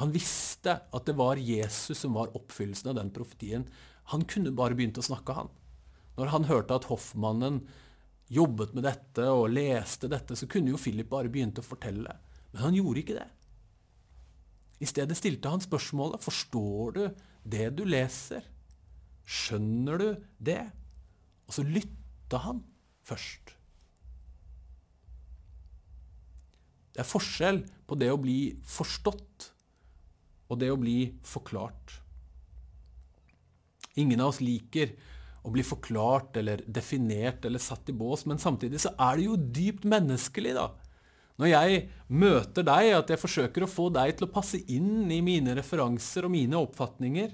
han 0.01 0.11
visste 0.11 0.79
at 0.89 1.05
det 1.05 1.13
var 1.13 1.37
Jesus 1.37 1.99
som 1.99 2.15
var 2.15 2.31
oppfyllelsen 2.33 2.89
av 2.89 2.95
den 2.95 3.11
profetien. 3.13 3.67
Han 4.09 4.23
kunne 4.25 4.49
bare 4.49 4.73
begynt 4.73 4.97
å 4.97 5.03
snakke, 5.05 5.35
han. 5.35 5.51
Når 6.17 6.31
han 6.31 6.47
hørte 6.49 6.73
at 6.73 6.87
hoffmannen 6.89 7.59
jobbet 8.31 8.73
med 8.73 8.87
dette 8.87 9.27
og 9.29 9.51
leste 9.53 10.09
dette, 10.09 10.33
så 10.33 10.47
kunne 10.49 10.73
jo 10.73 10.79
Philip 10.81 11.05
bare 11.11 11.29
begynt 11.29 11.61
å 11.61 11.65
fortelle. 11.65 12.15
Men 12.49 12.63
han 12.63 12.79
gjorde 12.79 13.03
ikke 13.03 13.19
det. 13.19 13.27
I 14.81 14.89
stedet 14.89 15.17
stilte 15.19 15.51
han 15.51 15.61
spørsmålet 15.61 16.23
forstår 16.25 16.95
du 16.97 17.03
det 17.45 17.69
du 17.77 17.83
leser. 17.85 18.45
Skjønner 19.21 20.01
du 20.01 20.07
det? 20.41 20.63
Og 21.47 21.55
så 21.57 21.65
lytta 21.67 22.41
han 22.47 22.63
først. 23.05 23.53
Det 26.91 26.99
er 27.03 27.07
forskjell 27.07 27.61
på 27.87 27.97
det 27.99 28.09
å 28.11 28.19
bli 28.19 28.39
forstått 28.67 29.51
og 30.51 30.59
det 30.59 30.71
å 30.73 30.79
bli 30.79 31.13
forklart. 31.23 32.01
Ingen 34.01 34.23
av 34.23 34.33
oss 34.33 34.41
liker 34.43 34.91
å 35.47 35.51
bli 35.53 35.63
forklart 35.65 36.37
eller 36.41 36.63
definert 36.67 37.45
eller 37.47 37.61
satt 37.63 37.89
i 37.89 37.95
bås, 37.95 38.25
men 38.29 38.39
samtidig 38.41 38.81
så 38.83 38.91
er 38.99 39.17
det 39.17 39.25
jo 39.29 39.37
dypt 39.39 39.87
menneskelig, 39.89 40.53
da. 40.57 40.67
Når 41.41 41.49
jeg 41.49 41.77
møter 42.13 42.65
deg, 42.67 42.91
at 42.93 43.09
jeg 43.09 43.17
forsøker 43.17 43.65
å 43.65 43.69
få 43.69 43.87
deg 43.93 44.13
til 44.13 44.27
å 44.27 44.33
passe 44.33 44.59
inn 44.69 45.09
i 45.09 45.23
mine 45.25 45.55
referanser 45.57 46.27
og 46.27 46.35
mine 46.35 46.59
oppfatninger. 46.59 47.31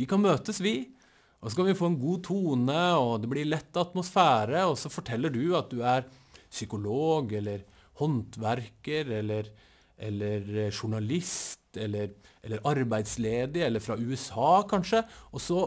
Vi 0.00 0.06
kan 0.08 0.22
møtes, 0.22 0.62
vi. 0.64 0.94
Og 1.40 1.50
så 1.50 1.58
kan 1.58 1.68
vi 1.68 1.76
få 1.76 1.90
en 1.90 1.98
god 2.00 2.22
tone, 2.24 2.78
og 2.96 3.20
det 3.20 3.28
blir 3.32 3.48
lett 3.48 3.76
atmosfære, 3.76 4.64
og 4.68 4.78
så 4.80 4.92
forteller 4.92 5.32
du 5.32 5.52
at 5.58 5.68
du 5.72 5.82
er 5.84 6.08
psykolog 6.48 7.34
eller 7.36 7.66
håndverker 8.00 9.12
eller, 9.20 9.52
eller 10.00 10.48
journalist 10.70 11.76
eller, 11.76 12.16
eller 12.40 12.64
arbeidsledig, 12.68 13.60
eller 13.66 13.84
fra 13.84 13.98
USA 14.00 14.62
kanskje. 14.72 15.04
Og 15.36 15.44
så 15.44 15.66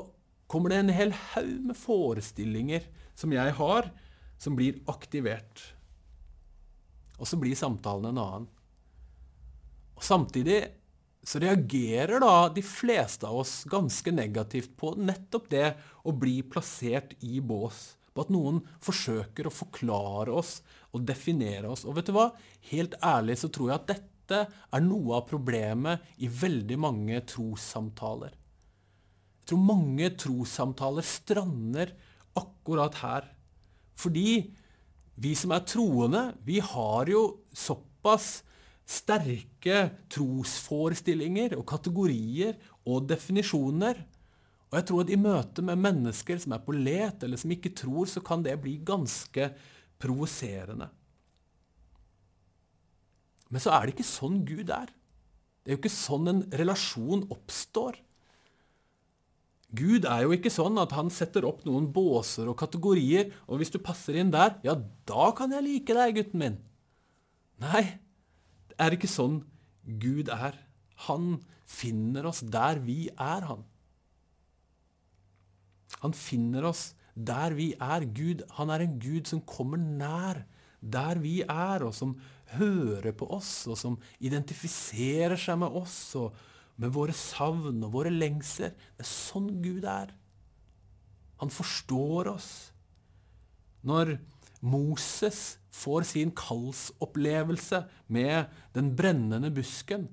kommer 0.49 0.73
det 0.73 0.81
en 0.81 0.93
hel 0.97 1.13
haug 1.33 1.69
med 1.69 1.77
forestillinger 1.77 2.89
som 3.17 3.33
jeg 3.33 3.53
har, 3.61 3.93
som 4.41 4.57
blir 4.57 4.81
aktivert. 4.89 5.61
Og 7.19 7.29
så 7.29 7.39
blir 7.39 7.57
samtalen 7.57 8.11
en 8.11 8.21
annen. 8.21 8.47
Og 9.97 10.05
Samtidig 10.05 10.61
så 11.23 11.39
reagerer 11.39 12.19
da 12.19 12.49
de 12.51 12.63
fleste 12.65 13.27
av 13.29 13.43
oss 13.43 13.61
ganske 13.71 14.11
negativt 14.11 14.73
på 14.79 14.91
nettopp 14.99 15.45
det 15.53 15.67
å 16.03 16.11
bli 16.11 16.41
plassert 16.43 17.15
i 17.23 17.39
bås. 17.39 17.93
På 18.13 18.25
at 18.25 18.33
noen 18.33 18.59
forsøker 18.83 19.47
å 19.47 19.53
forklare 19.53 20.33
oss 20.35 20.57
og 20.93 21.05
definere 21.07 21.71
oss. 21.71 21.85
Og 21.87 21.95
vet 21.97 22.09
du 22.09 22.13
hva? 22.17 22.29
Helt 22.69 22.97
ærlig 23.01 23.39
så 23.41 23.49
tror 23.49 23.71
jeg 23.71 23.79
at 23.79 23.93
dette 23.93 24.41
er 24.75 24.83
noe 24.83 25.17
av 25.17 25.27
problemet 25.29 26.03
i 26.21 26.29
veldig 26.29 26.77
mange 26.79 27.21
trossamtaler. 27.29 28.35
Jeg 29.43 29.49
tror 29.51 29.63
mange 29.63 30.11
trossamtaler 30.19 31.07
strander 31.07 31.95
akkurat 32.39 32.99
her. 33.01 33.25
Fordi 33.99 34.53
vi 35.15 35.33
som 35.37 35.53
er 35.53 35.65
troende, 35.69 36.23
vi 36.45 36.59
har 36.63 37.09
jo 37.11 37.23
såpass 37.53 38.41
sterke 38.83 39.85
trosforestillinger 40.11 41.55
og 41.57 41.67
kategorier 41.69 42.57
og 42.89 43.05
definisjoner. 43.07 44.01
Og 44.71 44.79
jeg 44.79 44.87
tror 44.89 45.05
at 45.05 45.13
i 45.13 45.19
møte 45.21 45.63
med 45.65 45.79
mennesker 45.79 46.41
som 46.41 46.55
er 46.55 46.63
på 46.65 46.75
let, 46.75 47.23
eller 47.23 47.39
som 47.39 47.53
ikke 47.53 47.75
tror, 47.77 48.09
så 48.09 48.23
kan 48.25 48.43
det 48.43 48.57
bli 48.61 48.79
ganske 48.83 49.51
provoserende. 50.01 50.89
Men 53.53 53.61
så 53.61 53.75
er 53.75 53.85
det 53.85 53.93
ikke 53.93 54.09
sånn 54.09 54.41
Gud 54.49 54.71
er. 54.73 54.89
Det 55.61 55.71
er 55.71 55.77
jo 55.77 55.83
ikke 55.83 55.93
sånn 55.93 56.31
en 56.31 56.41
relasjon 56.57 57.27
oppstår. 57.31 57.99
Gud 59.73 60.05
er 60.05 60.25
jo 60.27 60.35
ikke 60.35 60.51
sånn 60.53 60.77
at 60.77 60.93
han 60.93 61.09
setter 61.13 61.47
opp 61.49 61.63
noen 61.65 61.87
båser 61.93 62.49
og 62.51 62.59
kategorier, 62.61 63.31
og 63.49 63.57
hvis 63.59 63.73
du 63.73 63.79
passer 63.81 64.19
inn 64.21 64.33
der, 64.33 64.59
ja, 64.65 64.77
da 65.09 65.31
kan 65.37 65.53
jeg 65.55 65.65
like 65.65 65.97
deg, 65.97 66.19
gutten 66.19 66.43
min. 66.43 66.59
Nei, 67.63 67.83
det 68.69 68.77
er 68.81 68.95
ikke 68.95 69.09
sånn 69.09 69.41
Gud 69.99 70.29
er. 70.33 70.55
Han 71.07 71.39
finner 71.69 72.29
oss 72.29 72.43
der 72.45 72.83
vi 72.85 73.07
er, 73.17 73.47
han. 73.49 73.65
Han 76.03 76.13
finner 76.17 76.69
oss 76.69 76.91
der 77.15 77.55
vi 77.57 77.71
er. 77.79 78.05
Gud, 78.05 78.43
han 78.57 78.71
er 78.73 78.85
en 78.85 78.97
Gud 79.01 79.29
som 79.29 79.41
kommer 79.47 79.81
nær 79.81 80.43
der 80.83 81.19
vi 81.23 81.39
er, 81.47 81.85
og 81.87 81.93
som 81.95 82.17
hører 82.57 83.13
på 83.15 83.27
oss, 83.33 83.63
og 83.71 83.77
som 83.79 83.97
identifiserer 84.21 85.39
seg 85.39 85.61
med 85.63 85.77
oss 85.81 85.97
og 86.19 86.35
med 86.81 86.93
våre 86.95 87.13
savn 87.15 87.83
og 87.85 87.93
våre 87.93 88.11
lengsler. 88.13 88.73
Det 88.97 89.05
er 89.05 89.09
sånn 89.09 89.49
Gud 89.63 89.85
er. 89.87 90.13
Han 91.41 91.51
forstår 91.53 92.31
oss. 92.33 92.51
Når 93.83 94.17
Moses 94.63 95.57
får 95.73 96.05
sin 96.07 96.31
kallsopplevelse 96.37 97.83
med 98.13 98.51
den 98.75 98.93
brennende 98.95 99.51
busken, 99.53 100.07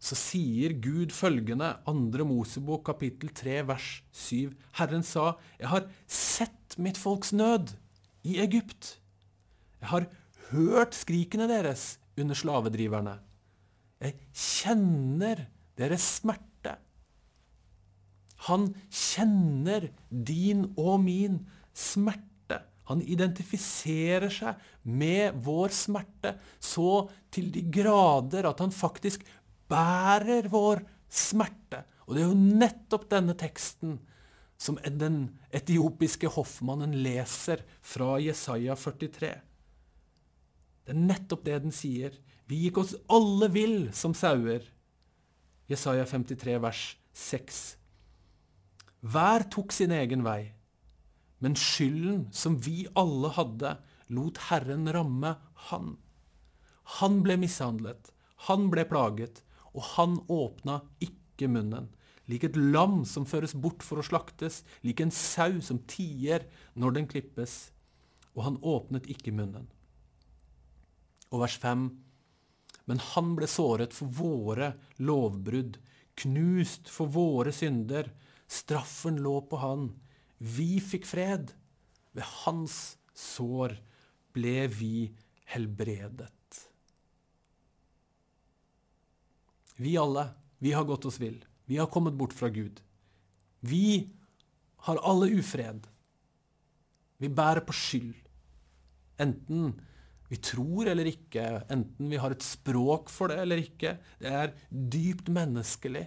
så 0.00 0.16
sier 0.16 0.72
Gud 0.80 1.12
følgende, 1.12 1.74
2. 1.84 2.24
Mosebok 2.24 2.86
kapittel 2.88 3.30
3 3.36 3.60
vers 3.68 3.88
7. 4.16 4.56
Herren 4.78 5.04
sa, 5.04 5.36
'Jeg 5.58 5.68
har 5.68 5.88
sett 6.08 6.78
mitt 6.78 6.96
folks 6.96 7.32
nød 7.32 7.76
i 8.24 8.40
Egypt.' 8.40 8.96
'Jeg 9.80 9.88
har 9.88 10.06
hørt 10.50 10.94
skrikene 10.94 11.46
deres 11.48 11.98
under 12.18 12.34
slavedriverne. 12.34 13.18
Jeg 14.00 14.16
kjenner 14.32 15.46
deres 15.80 16.04
smerte. 16.20 16.76
Han 18.48 18.70
kjenner 18.88 19.90
din 20.08 20.66
og 20.80 21.00
min 21.04 21.42
smerte. 21.76 22.60
Han 22.90 23.02
identifiserer 23.06 24.32
seg 24.32 24.62
med 24.82 25.36
vår 25.44 25.74
smerte 25.74 26.34
så 26.58 27.06
til 27.30 27.50
de 27.54 27.62
grader 27.70 28.48
at 28.48 28.62
han 28.64 28.72
faktisk 28.74 29.26
bærer 29.70 30.48
vår 30.50 30.82
smerte. 31.06 31.84
Og 32.08 32.16
det 32.16 32.24
er 32.24 32.32
jo 32.32 32.56
nettopp 32.64 33.06
denne 33.12 33.36
teksten 33.38 34.00
som 34.60 34.76
den 34.84 35.22
etiopiske 35.54 36.28
hoffmannen 36.34 36.96
leser 37.04 37.62
fra 37.80 38.18
Jesaja 38.20 38.74
43. 38.76 39.30
Det 40.84 40.92
er 40.96 41.00
nettopp 41.06 41.46
det 41.46 41.62
den 41.64 41.72
sier. 41.72 42.16
Vi 42.50 42.64
gikk 42.64 42.82
oss 42.82 42.96
alle 43.08 43.48
vill 43.54 43.78
som 43.94 44.16
sauer. 44.16 44.64
Jesaja 45.70 46.02
53, 46.06 46.56
vers 46.58 46.80
6. 47.14 47.60
Hver 49.06 49.44
tok 49.54 49.70
sin 49.72 49.92
egen 49.94 50.24
vei, 50.26 50.50
men 51.40 51.54
skylden 51.56 52.24
som 52.34 52.58
vi 52.64 52.88
alle 52.98 53.30
hadde, 53.36 53.76
lot 54.10 54.40
Herren 54.48 54.90
ramme 54.90 55.36
han. 55.70 55.94
Han 56.98 57.20
ble 57.22 57.38
mishandlet, 57.38 58.10
han 58.50 58.66
ble 58.72 58.84
plaget, 58.90 59.44
og 59.70 59.86
han 59.94 60.18
åpna 60.26 60.80
ikke 61.06 61.46
munnen. 61.48 61.86
Lik 62.26 62.44
et 62.46 62.58
lam 62.58 63.04
som 63.06 63.26
føres 63.26 63.54
bort 63.54 63.86
for 63.86 64.02
å 64.02 64.06
slaktes, 64.06 64.64
lik 64.82 65.00
en 65.02 65.14
sau 65.14 65.62
som 65.62 65.80
tier 65.90 66.46
når 66.74 66.98
den 66.98 67.08
klippes. 67.10 67.70
Og 68.34 68.44
han 68.46 68.58
åpnet 68.62 69.08
ikke 69.10 69.34
munnen. 69.34 69.70
Og 71.30 71.42
vers 71.42 71.56
5. 71.62 71.88
Men 72.90 72.98
han 73.12 73.36
ble 73.38 73.46
såret 73.46 73.94
for 73.94 74.10
våre 74.10 74.72
lovbrudd, 74.98 75.76
knust 76.18 76.90
for 76.90 77.12
våre 77.14 77.52
synder. 77.54 78.08
Straffen 78.50 79.20
lå 79.22 79.36
på 79.46 79.60
han. 79.62 79.84
Vi 80.42 80.80
fikk 80.82 81.06
fred. 81.06 81.52
Ved 82.10 82.26
hans 82.42 82.80
sår 83.14 83.76
ble 84.34 84.66
vi 84.74 85.12
helbredet. 85.54 86.58
Vi 89.78 89.94
alle, 89.96 90.26
vi 90.58 90.72
har 90.74 90.84
gått 90.84 91.06
oss 91.06 91.20
vill. 91.22 91.38
Vi 91.70 91.78
har 91.78 91.86
kommet 91.94 92.18
bort 92.18 92.34
fra 92.34 92.50
Gud. 92.50 92.82
Vi 93.60 94.10
har 94.90 94.98
alle 95.06 95.30
ufred. 95.38 95.86
Vi 97.22 97.30
bærer 97.30 97.62
på 97.62 97.72
skyld. 97.72 98.18
Enten 99.22 99.78
vi 100.30 100.38
tror 100.38 100.86
eller 100.86 101.08
ikke, 101.10 101.44
enten 101.74 102.10
vi 102.12 102.18
har 102.22 102.30
et 102.30 102.44
språk 102.46 103.10
for 103.10 103.32
det 103.32 103.40
eller 103.42 103.58
ikke. 103.58 103.96
Det 104.22 104.30
er 104.30 104.52
dypt 104.70 105.26
menneskelig. 105.34 106.04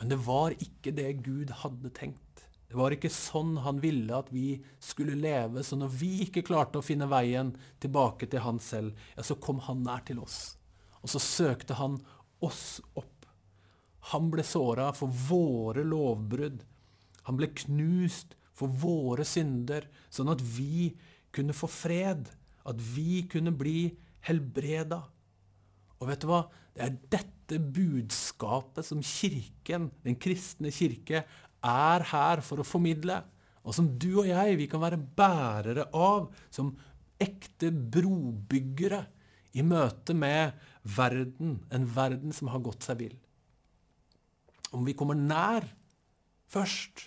Men 0.00 0.12
det 0.12 0.18
var 0.26 0.52
ikke 0.60 0.92
det 0.96 1.08
Gud 1.24 1.52
hadde 1.62 1.92
tenkt. 1.96 2.44
Det 2.70 2.76
var 2.78 2.94
ikke 2.94 3.10
sånn 3.10 3.56
han 3.64 3.80
ville 3.82 4.14
at 4.14 4.28
vi 4.30 4.60
skulle 4.78 5.16
leve. 5.18 5.64
Så 5.66 5.78
når 5.80 5.90
vi 6.02 6.10
ikke 6.26 6.44
klarte 6.46 6.78
å 6.78 6.84
finne 6.84 7.08
veien 7.10 7.54
tilbake 7.82 8.28
til 8.30 8.44
han 8.44 8.60
selv, 8.62 8.92
ja, 9.16 9.24
så 9.26 9.38
kom 9.42 9.58
han 9.66 9.82
nær 9.88 10.04
til 10.06 10.20
oss. 10.22 10.58
Og 11.00 11.10
så 11.10 11.22
søkte 11.24 11.78
han 11.80 11.96
oss 12.44 12.78
opp. 12.92 13.24
Han 14.12 14.28
ble 14.32 14.44
såra 14.46 14.90
for 14.96 15.10
våre 15.28 15.82
lovbrudd. 15.84 16.60
Han 17.26 17.40
ble 17.40 17.50
knust 17.64 18.36
for 18.56 18.68
våre 18.68 19.24
synder, 19.24 19.88
sånn 20.12 20.30
at 20.32 20.44
vi 20.44 20.92
kunne 21.34 21.56
få 21.56 21.68
fred. 21.72 22.28
At 22.68 22.80
vi 22.80 23.24
kunne 23.30 23.52
bli 23.56 23.90
helbreda. 24.26 25.00
Og 26.00 26.10
vet 26.10 26.22
du 26.22 26.30
hva? 26.30 26.44
Det 26.74 26.84
er 26.86 26.98
dette 27.12 27.60
budskapet 27.60 28.86
som 28.86 29.00
kirken, 29.04 29.90
den 30.04 30.18
kristne 30.20 30.72
kirke, 30.74 31.24
er 31.60 32.06
her 32.12 32.44
for 32.44 32.62
å 32.62 32.66
formidle. 32.66 33.22
Og 33.64 33.76
som 33.76 33.90
du 34.00 34.22
og 34.22 34.28
jeg 34.30 34.56
vi 34.60 34.68
kan 34.70 34.80
være 34.82 35.00
bærere 35.00 35.88
av 35.96 36.30
som 36.52 36.72
ekte 37.20 37.68
brobyggere 37.72 39.02
i 39.58 39.64
møte 39.66 40.14
med 40.16 40.54
verden, 40.96 41.58
en 41.68 41.90
verden 41.90 42.32
som 42.32 42.48
har 42.52 42.62
gått 42.64 42.86
seg 42.86 43.02
vill 43.02 43.18
om 44.76 44.86
vi 44.86 44.94
kommer 44.96 45.18
nær 45.18 45.66
først, 46.50 47.06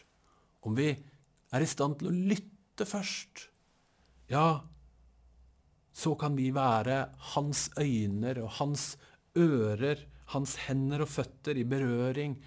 om 0.63 0.75
vi 0.77 0.91
er 0.93 1.63
i 1.63 1.69
stand 1.69 2.00
til 2.00 2.10
å 2.10 2.15
lytte 2.31 2.88
først, 2.88 3.48
ja, 4.31 4.63
så 5.94 6.16
kan 6.20 6.36
vi 6.38 6.50
være 6.53 7.06
hans 7.36 7.68
øyne 7.79 8.34
og 8.42 8.50
hans 8.60 8.94
ører, 9.38 10.01
hans 10.34 10.56
hender 10.66 11.06
og 11.06 11.12
føtter 11.14 11.58
i 11.58 11.66
berøring 11.68 12.38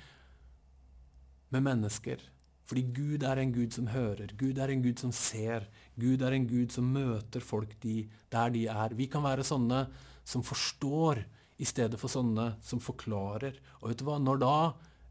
med 1.55 1.63
mennesker. 1.63 2.19
Fordi 2.67 2.83
Gud 2.91 3.23
er 3.23 3.39
en 3.39 3.53
Gud 3.55 3.71
som 3.71 3.87
hører, 3.93 4.33
Gud 4.39 4.59
er 4.59 4.73
en 4.75 4.83
Gud 4.83 4.99
som 4.99 5.13
ser, 5.15 5.69
Gud 5.95 6.23
er 6.27 6.35
en 6.35 6.49
Gud 6.51 6.75
som 6.75 6.89
møter 6.91 7.41
folk 7.41 7.77
de, 7.83 8.09
der 8.33 8.51
de 8.51 8.67
er. 8.67 8.95
Vi 8.99 9.07
kan 9.07 9.23
være 9.23 9.47
sånne 9.47 9.85
som 10.27 10.43
forstår, 10.43 11.23
i 11.57 11.65
stedet 11.65 11.97
for 11.97 12.13
sånne 12.13 12.51
som 12.65 12.83
forklarer. 12.83 13.55
Og 13.81 13.89
vet 13.89 14.01
du 14.01 14.05
hva, 14.09 14.19
når 14.21 14.41
da 14.43 14.57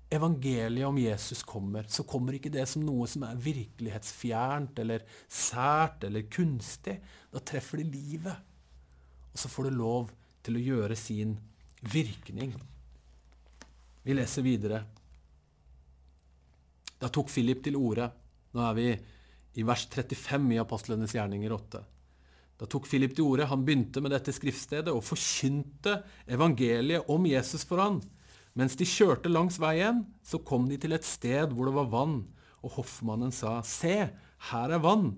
evangeliet 0.09 0.87
om 0.87 0.97
Jesus 0.97 1.43
kommer, 1.43 1.87
så 1.89 2.03
kommer 2.03 2.37
ikke 2.37 2.51
det 2.53 2.65
som 2.69 2.83
noe 2.85 3.07
som 3.09 3.25
er 3.27 3.39
virkelighetsfjernt 3.41 4.79
eller 4.83 5.05
sært 5.27 6.05
eller 6.07 6.27
kunstig. 6.31 6.99
Da 7.33 7.41
treffer 7.41 7.81
det 7.81 7.89
livet. 7.89 8.35
Og 9.33 9.41
så 9.41 9.51
får 9.51 9.69
det 9.69 9.79
lov 9.79 10.11
til 10.45 10.59
å 10.59 10.65
gjøre 10.69 10.97
sin 10.99 11.35
virkning. 11.81 12.53
Vi 14.05 14.13
leser 14.13 14.45
videre. 14.45 14.83
Da 17.01 17.09
tok 17.09 17.31
Philip 17.33 17.63
til 17.65 17.75
orde. 17.79 18.07
Nå 18.55 18.61
er 18.63 18.77
vi 18.77 18.87
i 19.59 19.65
vers 19.65 19.87
35 19.89 20.53
i 20.53 20.61
Apostlenes 20.61 21.15
gjerninger 21.15 21.51
8. 21.55 21.81
Da 22.55 22.67
tok 22.71 22.87
Philip 22.87 23.15
til 23.15 23.25
orde. 23.25 23.49
Han 23.49 23.65
begynte 23.67 24.03
med 24.03 24.13
dette 24.15 24.31
skriftstedet 24.35 24.93
og 24.93 25.03
forkynte 25.03 25.97
evangeliet 26.31 27.09
om 27.11 27.25
Jesus 27.27 27.65
for 27.67 27.83
han. 27.83 27.99
Mens 28.55 28.77
de 28.79 28.87
kjørte 28.87 29.31
langs 29.31 29.57
veien, 29.59 30.05
så 30.23 30.39
kom 30.39 30.69
de 30.69 30.77
til 30.79 30.95
et 30.95 31.05
sted 31.07 31.51
hvor 31.51 31.67
det 31.67 31.75
var 31.75 31.91
vann, 31.91 32.19
og 32.63 32.77
hoffmannen 32.77 33.33
sa, 33.35 33.59
Se, 33.67 34.09
her 34.49 34.75
er 34.75 34.83
vann. 34.83 35.17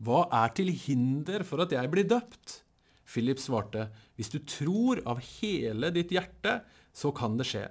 Hva 0.00 0.24
er 0.32 0.52
til 0.56 0.70
hinder 0.72 1.42
for 1.44 1.64
at 1.64 1.74
jeg 1.74 1.90
blir 1.92 2.06
døpt? 2.08 2.60
Philip 3.10 3.42
svarte, 3.42 3.90
Hvis 4.14 4.30
du 4.30 4.38
tror 4.46 5.02
av 5.04 5.18
hele 5.40 5.90
ditt 5.90 6.14
hjerte, 6.14 6.60
så 6.94 7.10
kan 7.10 7.36
det 7.36 7.48
skje. 7.50 7.66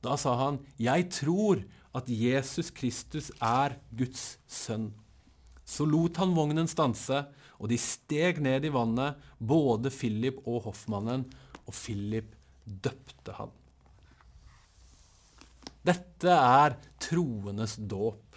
Da 0.00 0.16
sa 0.16 0.34
han, 0.40 0.58
Jeg 0.80 1.10
tror 1.12 1.60
at 1.94 2.08
Jesus 2.08 2.72
Kristus 2.72 3.30
er 3.44 3.76
Guds 3.92 4.38
sønn. 4.48 4.94
Så 5.68 5.84
lot 5.84 6.16
han 6.16 6.34
vognen 6.34 6.66
stanse, 6.66 7.26
og 7.60 7.68
de 7.68 7.76
steg 7.78 8.40
ned 8.42 8.64
i 8.64 8.72
vannet, 8.72 9.20
både 9.38 9.92
Philip 9.92 10.40
og 10.46 10.64
hoffmannen, 10.70 11.28
og 11.68 11.74
Philip 11.76 12.32
døpte 12.64 13.36
han. 13.36 13.52
Dette 15.86 16.34
er 16.34 16.76
troendes 17.00 17.78
dåp. 17.78 18.36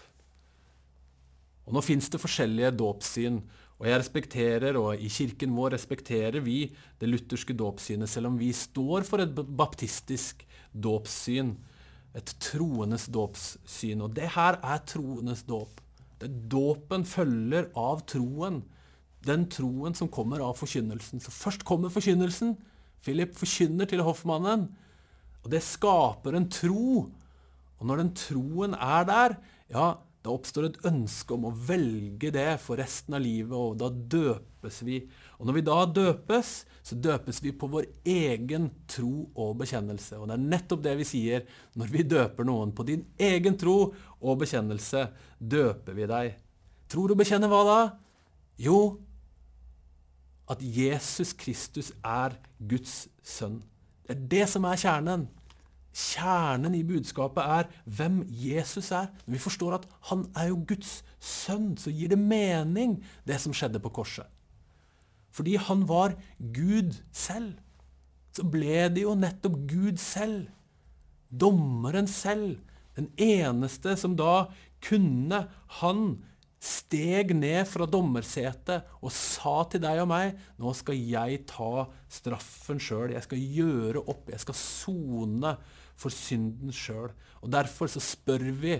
Og 1.63 1.75
Nå 1.75 1.83
fins 1.83 2.09
det 2.11 2.21
forskjellige 2.21 2.73
dåpssyn, 2.79 3.39
og 3.79 3.87
jeg 3.89 3.99
respekterer, 3.99 4.77
og 4.79 4.99
i 4.99 5.09
kirken 5.11 5.55
vår 5.55 5.73
respekterer 5.75 6.43
vi 6.43 6.69
det 7.01 7.09
lutherske 7.09 7.55
dåpssynet, 7.57 8.07
selv 8.07 8.29
om 8.31 8.37
vi 8.39 8.51
står 8.55 9.03
for 9.07 9.23
et 9.23 9.33
baptistisk 9.33 10.45
dåpssyn, 10.71 11.55
et 12.15 12.35
troendes 12.43 13.09
dåpssyn. 13.11 14.03
Og 14.05 14.13
det 14.15 14.29
her 14.35 14.59
er 14.61 14.83
troendes 14.87 15.43
dåp. 15.47 15.81
Dåpen 16.23 17.03
følger 17.09 17.67
av 17.75 18.05
troen. 18.07 18.61
Den 19.25 19.47
troen 19.51 19.95
som 19.97 20.11
kommer 20.11 20.43
av 20.45 20.55
forkynnelsen. 20.59 21.23
Så 21.23 21.33
først 21.33 21.65
kommer 21.67 21.91
forkynnelsen. 21.91 22.53
Philip 23.03 23.33
forkynner 23.35 23.89
til 23.89 24.03
hoffmannen. 24.05 24.69
Og 25.43 25.51
det 25.51 25.63
skaper 25.65 26.37
en 26.37 26.47
tro 26.53 27.09
og 27.83 27.89
når 27.89 27.99
den 27.99 28.11
troen 28.15 28.75
er 28.79 29.07
der, 29.09 29.33
ja, 29.73 29.87
da 30.23 30.31
oppstår 30.31 30.69
et 30.69 30.77
ønske 30.87 31.35
om 31.35 31.49
å 31.49 31.55
velge 31.67 32.29
det 32.31 32.55
for 32.63 32.79
resten 32.79 33.17
av 33.17 33.25
livet, 33.25 33.51
og 33.51 33.75
da 33.81 33.89
døpes 33.91 34.77
vi. 34.87 35.01
Og 35.35 35.49
når 35.49 35.57
vi 35.57 35.63
da 35.67 35.81
døpes, 35.97 36.51
så 36.79 36.95
døpes 36.95 37.41
vi 37.43 37.51
på 37.51 37.67
vår 37.67 37.89
egen 38.07 38.69
tro 38.87 39.25
og 39.35 39.57
bekjennelse. 39.59 40.21
Og 40.21 40.31
det 40.31 40.37
er 40.37 40.45
nettopp 40.55 40.85
det 40.85 40.95
vi 41.01 41.09
sier 41.09 41.43
når 41.75 41.91
vi 41.91 42.07
døper 42.07 42.47
noen. 42.47 42.71
På 42.71 42.87
din 42.87 43.03
egen 43.19 43.59
tro 43.59 43.75
og 43.91 44.39
bekjennelse 44.45 45.09
døper 45.43 45.99
vi 45.99 46.07
deg. 46.07 46.39
Tror 46.87 47.11
og 47.11 47.19
bekjenner 47.19 47.51
hva 47.51 47.61
da? 47.67 47.77
Jo, 48.63 48.79
at 50.47 50.63
Jesus 50.63 51.35
Kristus 51.35 51.91
er 51.99 52.39
Guds 52.63 53.09
sønn. 53.27 53.59
Det 54.07 54.15
er 54.15 54.27
det 54.37 54.47
som 54.55 54.71
er 54.71 54.79
kjernen. 54.79 55.27
Kjernen 55.93 56.73
i 56.73 56.81
budskapet 56.87 57.43
er 57.45 57.67
hvem 57.85 58.23
Jesus 58.25 58.89
er. 58.91 59.11
Når 59.25 59.35
vi 59.35 59.41
forstår 59.43 59.75
at 59.77 59.85
han 60.09 60.25
er 60.33 60.49
jo 60.49 60.63
Guds 60.67 61.03
sønn, 61.21 61.75
så 61.77 61.93
gir 61.93 62.09
det 62.09 62.17
mening, 62.17 62.97
det 63.29 63.37
som 63.43 63.53
skjedde 63.53 63.81
på 63.83 63.93
korset. 63.93 64.25
Fordi 65.33 65.55
han 65.57 65.85
var 65.89 66.17
Gud 66.53 66.97
selv, 67.13 67.55
så 68.33 68.45
ble 68.49 68.87
det 68.93 69.05
jo 69.05 69.13
nettopp 69.17 69.57
Gud 69.69 70.01
selv. 70.01 70.49
Dommeren 71.29 72.09
selv. 72.09 72.59
Den 72.97 73.09
eneste 73.17 73.95
som 73.97 74.17
da 74.17 74.49
kunne 74.83 75.47
han 75.79 76.05
steg 76.63 77.33
ned 77.35 77.65
fra 77.67 77.85
dommersetet 77.89 78.87
og 79.03 79.11
sa 79.11 79.55
til 79.67 79.81
deg 79.83 79.99
og 80.03 80.07
meg 80.13 80.37
nå 80.61 80.71
skal 80.77 80.95
jeg 80.95 81.41
ta 81.49 81.87
straffen 82.11 82.79
sjøl. 82.81 83.11
Jeg 83.11 83.25
skal 83.25 83.41
gjøre 83.57 84.05
opp. 84.05 84.29
Jeg 84.31 84.41
skal 84.45 84.57
sone 84.57 85.57
for 85.99 86.13
synden 86.13 86.73
sjøl. 86.73 87.11
Derfor 87.43 87.91
så 87.91 88.01
spør 88.03 88.45
vi 88.61 88.79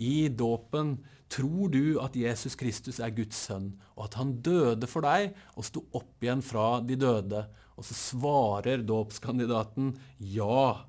i 0.00 0.28
dåpen 0.32 0.96
tror 1.30 1.70
du 1.70 2.00
at 2.02 2.16
Jesus 2.18 2.56
Kristus 2.58 2.98
er 2.98 3.12
Guds 3.14 3.38
sønn, 3.46 3.72
og 3.94 4.08
at 4.08 4.16
han 4.18 4.34
døde 4.42 4.88
for 4.90 5.06
deg 5.06 5.36
og 5.54 5.66
sto 5.68 5.84
opp 5.94 6.24
igjen 6.24 6.42
fra 6.42 6.80
de 6.82 6.98
døde. 6.98 7.44
Og 7.78 7.86
så 7.86 7.96
svarer 7.96 8.82
dåpskandidaten 8.84 9.92
ja. 10.18 10.88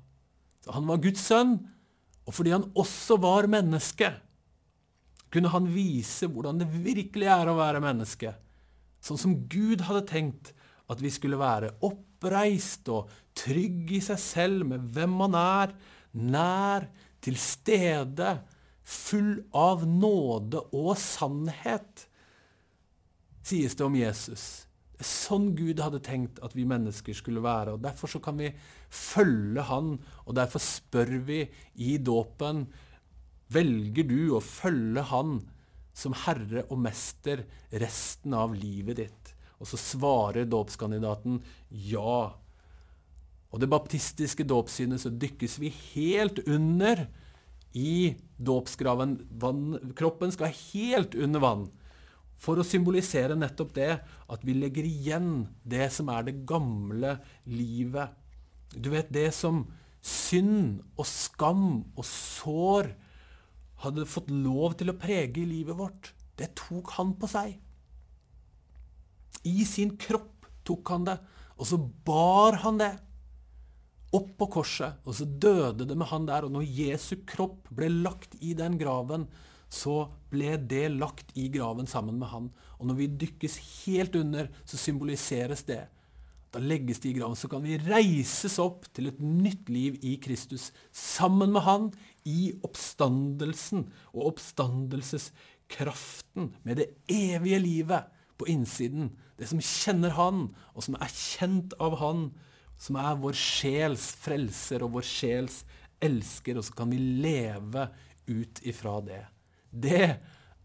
Så 0.64 0.74
han 0.74 0.88
var 0.90 1.02
Guds 1.02 1.22
sønn, 1.28 1.56
og 2.26 2.34
fordi 2.34 2.54
han 2.54 2.68
også 2.78 3.18
var 3.22 3.48
menneske, 3.50 4.10
kunne 5.32 5.50
han 5.54 5.70
vise 5.72 6.28
hvordan 6.28 6.58
det 6.60 6.68
virkelig 6.84 7.30
er 7.32 7.48
å 7.48 7.56
være 7.56 7.80
menneske. 7.82 8.34
Sånn 9.02 9.18
som 9.18 9.38
Gud 9.50 9.86
hadde 9.86 10.04
tenkt 10.10 10.52
at 10.92 11.00
vi 11.02 11.10
skulle 11.10 11.40
være 11.40 11.72
oppreist 12.22 12.86
og 12.92 13.10
trygg 13.34 13.90
i 13.96 14.00
seg 14.04 14.20
selv 14.20 14.66
med 14.68 14.90
hvem 14.94 15.14
man 15.22 15.34
er, 15.38 15.74
nær, 16.12 16.86
til 17.22 17.38
stede, 17.38 18.40
full 18.82 19.44
av 19.54 19.84
nåde 19.86 20.60
og 20.74 20.96
sannhet, 20.98 22.06
sies 23.46 23.76
det 23.78 23.86
om 23.86 23.94
Jesus. 23.96 24.66
Sånn 25.02 25.52
Gud 25.58 25.80
hadde 25.82 26.02
tenkt 26.02 26.38
at 26.46 26.54
vi 26.54 26.66
mennesker 26.68 27.14
skulle 27.16 27.42
være. 27.42 27.74
og 27.74 27.82
Derfor 27.82 28.10
så 28.10 28.20
kan 28.22 28.38
vi 28.38 28.52
følge 28.90 29.62
Han, 29.66 29.96
og 30.26 30.36
derfor 30.38 30.62
spør 30.62 31.16
vi 31.26 31.40
i 31.74 31.96
dåpen 31.98 32.66
Velger 33.52 34.06
du 34.08 34.32
å 34.36 34.40
følge 34.40 35.02
Han 35.10 35.40
som 35.94 36.14
herre 36.24 36.62
og 36.70 36.78
mester 36.82 37.42
resten 37.82 38.34
av 38.38 38.54
livet 38.56 39.02
ditt? 39.02 39.21
Og 39.62 39.68
så 39.70 39.78
svarer 39.78 40.48
dåpskandidaten 40.50 41.38
ja. 41.70 42.34
Og 43.52 43.60
det 43.62 43.70
baptistiske 43.70 44.46
dåpssynet 44.48 45.04
så 45.04 45.12
dykkes 45.12 45.58
vi 45.62 45.70
helt 45.92 46.42
under 46.50 47.06
i 47.78 48.16
dåpsgraven. 48.42 49.20
Kroppen 49.96 50.34
skal 50.34 50.56
helt 50.72 51.14
under 51.14 51.44
vann. 51.44 51.68
For 52.42 52.58
å 52.58 52.66
symbolisere 52.66 53.36
nettopp 53.38 53.70
det 53.76 53.92
at 54.02 54.42
vi 54.42 54.56
legger 54.58 54.88
igjen 54.88 55.46
det 55.62 55.92
som 55.94 56.10
er 56.10 56.26
det 56.26 56.40
gamle 56.48 57.14
livet. 57.46 58.10
Du 58.74 58.90
vet, 58.90 59.12
det 59.14 59.30
som 59.36 59.62
synd 60.02 60.80
og 60.98 61.06
skam 61.06 61.68
og 61.94 62.06
sår 62.08 62.90
hadde 63.84 64.08
fått 64.10 64.32
lov 64.34 64.74
til 64.80 64.90
å 64.90 64.98
prege 64.98 65.44
livet 65.46 65.78
vårt, 65.78 66.10
det 66.38 66.50
tok 66.58 66.96
han 66.96 67.14
på 67.20 67.30
seg. 67.30 67.54
I 69.48 69.64
sin 69.68 69.96
kropp 70.00 70.46
tok 70.66 70.92
han 70.94 71.08
det, 71.08 71.18
og 71.58 71.68
så 71.68 71.78
bar 71.78 72.52
han 72.62 72.78
det 72.80 72.92
opp 74.12 74.28
på 74.38 74.46
korset, 74.58 74.92
og 75.08 75.14
så 75.16 75.24
døde 75.24 75.86
det 75.88 75.96
med 75.96 76.06
han 76.10 76.26
der. 76.28 76.44
Og 76.46 76.52
når 76.54 76.64
Jesu 76.68 77.16
kropp 77.28 77.68
ble 77.72 77.88
lagt 78.02 78.32
i 78.44 78.54
den 78.58 78.78
graven, 78.80 79.22
så 79.72 80.10
ble 80.32 80.56
det 80.68 80.88
lagt 80.98 81.32
i 81.38 81.48
graven 81.52 81.86
sammen 81.88 82.18
med 82.20 82.28
han. 82.28 82.50
Og 82.78 82.86
når 82.90 82.96
vi 82.98 83.16
dykkes 83.24 83.54
helt 83.86 84.14
under, 84.20 84.44
så 84.68 84.76
symboliseres 84.76 85.62
det. 85.68 85.84
Da 86.52 86.58
legges 86.60 87.00
det 87.00 87.08
i 87.08 87.16
graven. 87.16 87.36
Så 87.40 87.48
kan 87.48 87.64
vi 87.64 87.80
reises 87.80 88.58
opp 88.60 88.84
til 88.92 89.08
et 89.08 89.20
nytt 89.24 89.72
liv 89.72 89.96
i 90.04 90.20
Kristus 90.20 90.68
sammen 90.92 91.48
med 91.54 91.64
han 91.64 91.88
i 92.28 92.52
oppstandelsen 92.66 93.88
og 94.12 94.26
oppstandelseskraften 94.34 96.52
med 96.68 96.76
det 96.82 96.92
evige 97.08 97.56
livet 97.64 98.04
på 98.42 98.50
innsiden. 98.50 99.12
Det 99.38 99.48
som 99.50 99.62
kjenner 99.62 100.16
Han, 100.18 100.48
og 100.74 100.86
som 100.86 100.98
er 100.98 101.12
kjent 101.14 101.76
av 101.82 101.98
Han, 102.02 102.30
som 102.82 102.98
er 102.98 103.20
vår 103.22 103.38
sjels 103.38 104.08
frelser 104.18 104.82
og 104.82 104.96
vår 104.98 105.06
sjels 105.06 105.62
elsker, 106.02 106.58
og 106.58 106.66
så 106.66 106.74
kan 106.80 106.90
vi 106.90 106.98
leve 106.98 107.86
ut 108.26 108.62
ifra 108.66 108.98
det. 109.06 109.22
Det 109.70 110.08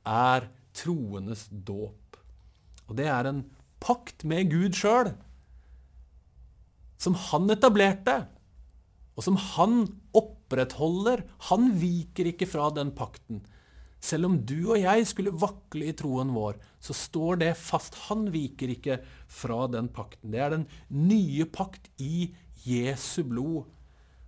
er 0.07 0.49
troendes 0.77 1.45
dåp. 1.51 2.17
Og 2.87 2.97
det 2.97 3.05
er 3.11 3.29
en 3.29 3.43
pakt 3.83 4.25
med 4.25 4.49
Gud 4.49 4.73
sjøl, 4.77 5.11
som 6.97 7.13
han 7.29 7.45
etablerte 7.53 8.23
og 9.17 9.25
som 9.25 9.37
han 9.55 9.79
opprettholder. 10.17 11.23
Han 11.49 11.71
viker 11.81 12.29
ikke 12.31 12.47
fra 12.49 12.69
den 12.73 12.91
pakten. 12.97 13.41
Selv 14.07 14.29
om 14.29 14.37
du 14.47 14.69
og 14.69 14.79
jeg 14.79 15.07
skulle 15.09 15.35
vakle 15.35 15.89
i 15.89 15.95
troen 15.97 16.31
vår, 16.35 16.59
så 16.79 16.95
står 16.95 17.41
det 17.41 17.53
fast. 17.59 17.97
Han 18.07 18.29
viker 18.31 18.71
ikke 18.71 19.01
fra 19.27 19.65
den 19.71 19.89
pakten. 19.91 20.31
Det 20.31 20.43
er 20.43 20.53
den 20.53 20.67
nye 20.93 21.47
pakt 21.51 21.89
i 21.99 22.29
Jesu 22.67 23.25
blod, 23.27 23.67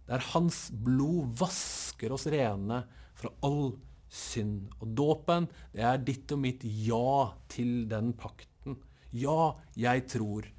der 0.10 0.26
hans 0.34 0.68
blod 0.74 1.30
vasker 1.40 2.12
oss 2.16 2.28
rene 2.32 2.82
fra 3.20 3.32
all 3.46 3.78
synd. 4.12 4.68
Og 4.82 4.92
dåpen, 5.00 5.48
det 5.72 5.86
er 5.86 6.04
ditt 6.04 6.32
og 6.36 6.44
mitt 6.44 6.66
ja 6.66 7.30
til 7.52 7.86
den 7.92 8.12
pakten. 8.20 8.80
Ja, 9.16 9.54
jeg 9.80 10.08
tror. 10.12 10.50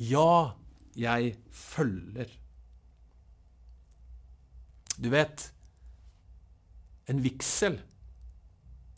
Ja, 0.00 0.56
jeg 0.96 1.36
følger. 1.52 2.32
Du 4.96 5.08
vet, 5.12 5.50
en 7.10 7.20
vigsel 7.24 7.82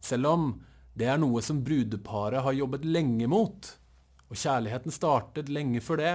Selv 0.04 0.28
om 0.28 0.50
det 0.94 1.08
er 1.10 1.18
noe 1.18 1.40
som 1.42 1.62
brudeparet 1.64 2.44
har 2.44 2.54
jobbet 2.54 2.84
lenge 2.84 3.28
mot, 3.30 3.70
og 4.28 4.38
kjærligheten 4.38 4.94
startet 4.94 5.50
lenge 5.52 5.80
før 5.84 6.00
det, 6.00 6.14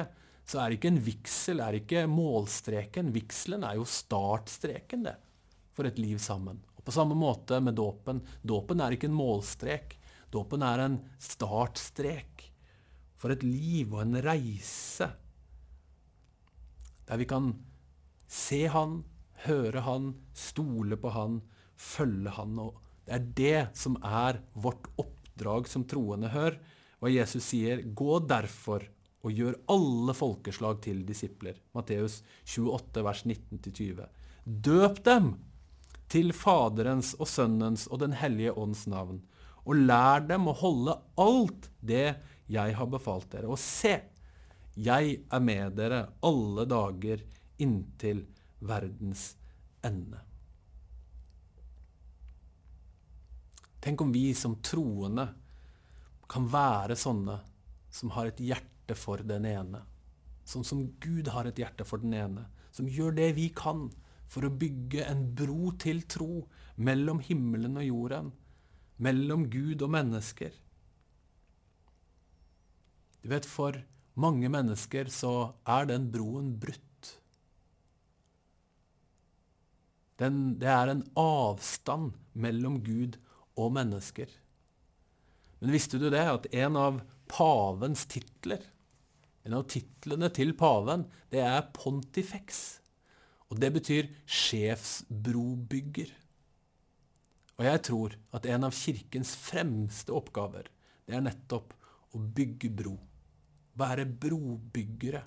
så 0.50 0.64
er 0.64 0.76
ikke 0.76 0.90
en 0.90 1.02
vigsel 1.06 1.62
er 1.62 1.78
ikke 1.78 2.06
målstreken. 2.10 3.12
Vigselen 3.14 3.66
er 3.68 3.78
jo 3.78 3.86
startstreken 3.86 5.06
det, 5.06 5.16
for 5.76 5.90
et 5.90 6.00
liv 6.02 6.18
sammen. 6.22 6.62
Og 6.78 6.86
På 6.86 6.94
samme 6.96 7.18
måte 7.18 7.60
med 7.62 7.78
dåpen. 7.78 8.24
Dåpen 8.42 8.82
er 8.82 8.96
ikke 8.96 9.10
en 9.12 9.18
målstrek. 9.18 9.98
Dåpen 10.34 10.66
er 10.66 10.86
en 10.86 11.00
startstrek 11.22 12.48
for 13.20 13.34
et 13.34 13.44
liv 13.44 13.92
og 13.94 14.06
en 14.06 14.22
reise 14.24 15.10
der 17.10 17.18
vi 17.18 17.26
kan 17.26 17.54
se 18.30 18.68
Han, 18.70 19.00
høre 19.48 19.82
Han, 19.82 20.12
stole 20.38 20.98
på 21.02 21.10
Han, 21.10 21.40
følge 21.74 22.30
Han. 22.36 22.60
Og 22.62 22.78
det 23.10 23.16
er 23.16 23.30
det 23.40 23.62
som 23.74 23.96
er 24.06 24.38
vårt 24.54 24.86
oppdrag 25.02 25.68
som 25.68 25.82
troende. 25.90 26.30
Hør 26.30 26.60
hva 27.02 27.10
Jesus 27.10 27.48
sier. 27.50 27.82
Gå 27.82 28.20
derfor 28.30 28.86
og 29.26 29.34
gjør 29.34 29.58
alle 29.74 30.14
folkeslag 30.14 30.78
til 30.86 31.02
disipler. 31.08 31.58
Matteus 31.74 32.20
28, 32.46 33.02
vers 33.08 33.24
19-20. 33.26 34.06
Døp 34.46 35.02
dem 35.08 35.32
til 36.10 36.30
Faderens 36.38 37.16
og 37.18 37.32
Sønnens 37.32 37.88
og 37.90 38.04
Den 38.06 38.14
hellige 38.18 38.54
ånds 38.54 38.86
navn, 38.90 39.24
og 39.66 39.82
lær 39.90 40.24
dem 40.30 40.48
å 40.50 40.56
holde 40.62 40.96
alt 41.18 41.70
det 41.82 42.14
jeg 42.50 42.78
har 42.78 42.94
befalt 42.94 43.30
dere. 43.34 43.50
Og 43.50 43.58
se, 43.62 43.98
jeg 44.78 45.20
er 45.26 45.46
med 45.50 45.78
dere 45.82 46.06
alle 46.26 46.70
dager 46.70 47.26
inntil 47.58 48.28
verdens 48.62 49.32
ende. 49.86 50.29
Tenk 53.80 54.02
om 54.02 54.12
vi 54.12 54.34
som 54.36 54.58
troende 54.64 55.30
kan 56.30 56.48
være 56.52 56.98
sånne 57.00 57.40
som 57.90 58.12
har 58.14 58.30
et 58.30 58.42
hjerte 58.44 58.96
for 58.98 59.24
den 59.26 59.48
ene. 59.50 59.82
Sånn 60.46 60.66
som 60.66 60.84
Gud 61.02 61.30
har 61.34 61.48
et 61.48 61.60
hjerte 61.62 61.86
for 61.88 62.02
den 62.02 62.14
ene. 62.18 62.48
Som 62.76 62.90
gjør 62.90 63.16
det 63.18 63.32
vi 63.38 63.50
kan 63.56 63.88
for 64.30 64.46
å 64.46 64.54
bygge 64.62 65.06
en 65.10 65.24
bro 65.38 65.72
til 65.82 66.04
tro 66.10 66.44
mellom 66.78 67.22
himmelen 67.26 67.80
og 67.82 67.88
jorden. 67.88 68.34
Mellom 69.02 69.48
Gud 69.50 69.82
og 69.86 69.94
mennesker. 69.96 70.52
Du 73.24 73.30
vet, 73.32 73.48
for 73.48 73.78
mange 74.20 74.50
mennesker 74.52 75.10
så 75.12 75.54
er 75.68 75.90
den 75.90 76.10
broen 76.12 76.54
brutt. 76.60 76.86
Den, 80.20 80.60
det 80.60 80.68
er 80.68 80.92
en 80.92 81.06
avstand 81.20 82.18
mellom 82.36 82.82
Gud 82.84 83.16
og 83.16 83.18
mennesker. 83.18 83.29
Men 85.60 85.74
visste 85.76 86.00
du 86.00 86.08
det, 86.10 86.24
at 86.24 86.48
en 86.56 86.78
av 86.80 87.02
pavens 87.30 88.06
titler, 88.10 88.64
en 89.44 89.58
av 89.60 89.68
titlene 89.72 90.30
til 90.36 90.54
paven, 90.58 91.06
det 91.32 91.44
er 91.44 91.68
pontifex. 91.76 92.80
Og 93.50 93.60
det 93.60 93.72
betyr 93.76 94.10
sjefsbrobygger. 94.30 96.12
Og 97.60 97.66
jeg 97.68 97.82
tror 97.90 98.16
at 98.36 98.46
en 98.48 98.70
av 98.70 98.76
kirkens 98.76 99.34
fremste 99.36 100.14
oppgaver, 100.16 100.70
det 101.10 101.18
er 101.18 101.26
nettopp 101.26 101.74
å 102.16 102.22
bygge 102.22 102.72
bro. 102.72 102.96
Være 103.80 104.06
brobyggere. 104.08 105.26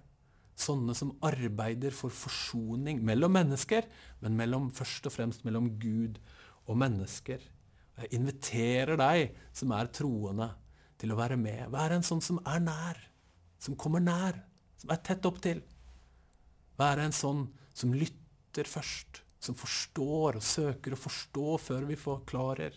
Sånne 0.63 0.95
som 0.97 1.15
arbeider 1.25 1.95
for 1.97 2.15
forsoning 2.15 3.01
mellom 3.05 3.35
mennesker, 3.35 3.89
men 4.23 4.37
mellom, 4.39 4.71
først 4.73 5.09
og 5.09 5.17
fremst 5.17 5.45
mellom 5.49 5.73
Gud 5.83 6.21
og 6.69 6.79
mennesker. 6.79 7.43
Jeg 8.01 8.17
inviterer 8.17 8.97
deg 8.99 9.37
som 9.55 9.73
er 9.77 9.91
troende, 9.93 10.49
til 11.03 11.11
å 11.11 11.19
være 11.19 11.35
med. 11.35 11.67
Vær 11.75 11.97
en 11.97 12.05
sånn 12.07 12.23
som 12.23 12.39
er 12.47 12.61
nær, 12.63 12.99
som 13.59 13.75
kommer 13.79 14.03
nær, 14.03 14.37
som 14.79 14.93
er 14.95 15.01
tett 15.03 15.27
opptil. 15.27 15.59
Være 16.79 17.09
en 17.09 17.17
sånn 17.17 17.43
som 17.75 17.95
lytter 17.97 18.69
først, 18.71 19.23
som 19.43 19.59
forstår 19.59 20.39
og 20.39 20.47
søker 20.47 20.95
å 20.95 21.01
forstå 21.01 21.57
før 21.59 21.89
vi 21.89 21.99
forklarer. 21.99 22.77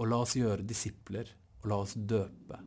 Og 0.00 0.10
la 0.10 0.18
oss 0.24 0.34
gjøre 0.34 0.66
disipler, 0.66 1.30
og 1.60 1.70
la 1.70 1.78
oss 1.84 1.94
døpe. 1.94 2.58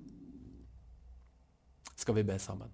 Skal 2.00 2.17
vi 2.19 2.26
be 2.28 2.39
sammen? 2.39 2.72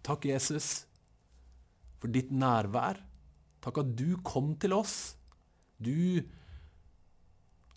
Takk, 0.00 0.24
Jesus, 0.24 0.86
for 2.00 2.08
ditt 2.12 2.32
nærvær. 2.32 3.02
Takk 3.60 3.82
at 3.82 3.96
du 3.96 4.14
kom 4.24 4.54
til 4.60 4.74
oss. 4.76 5.16
Du 5.80 6.20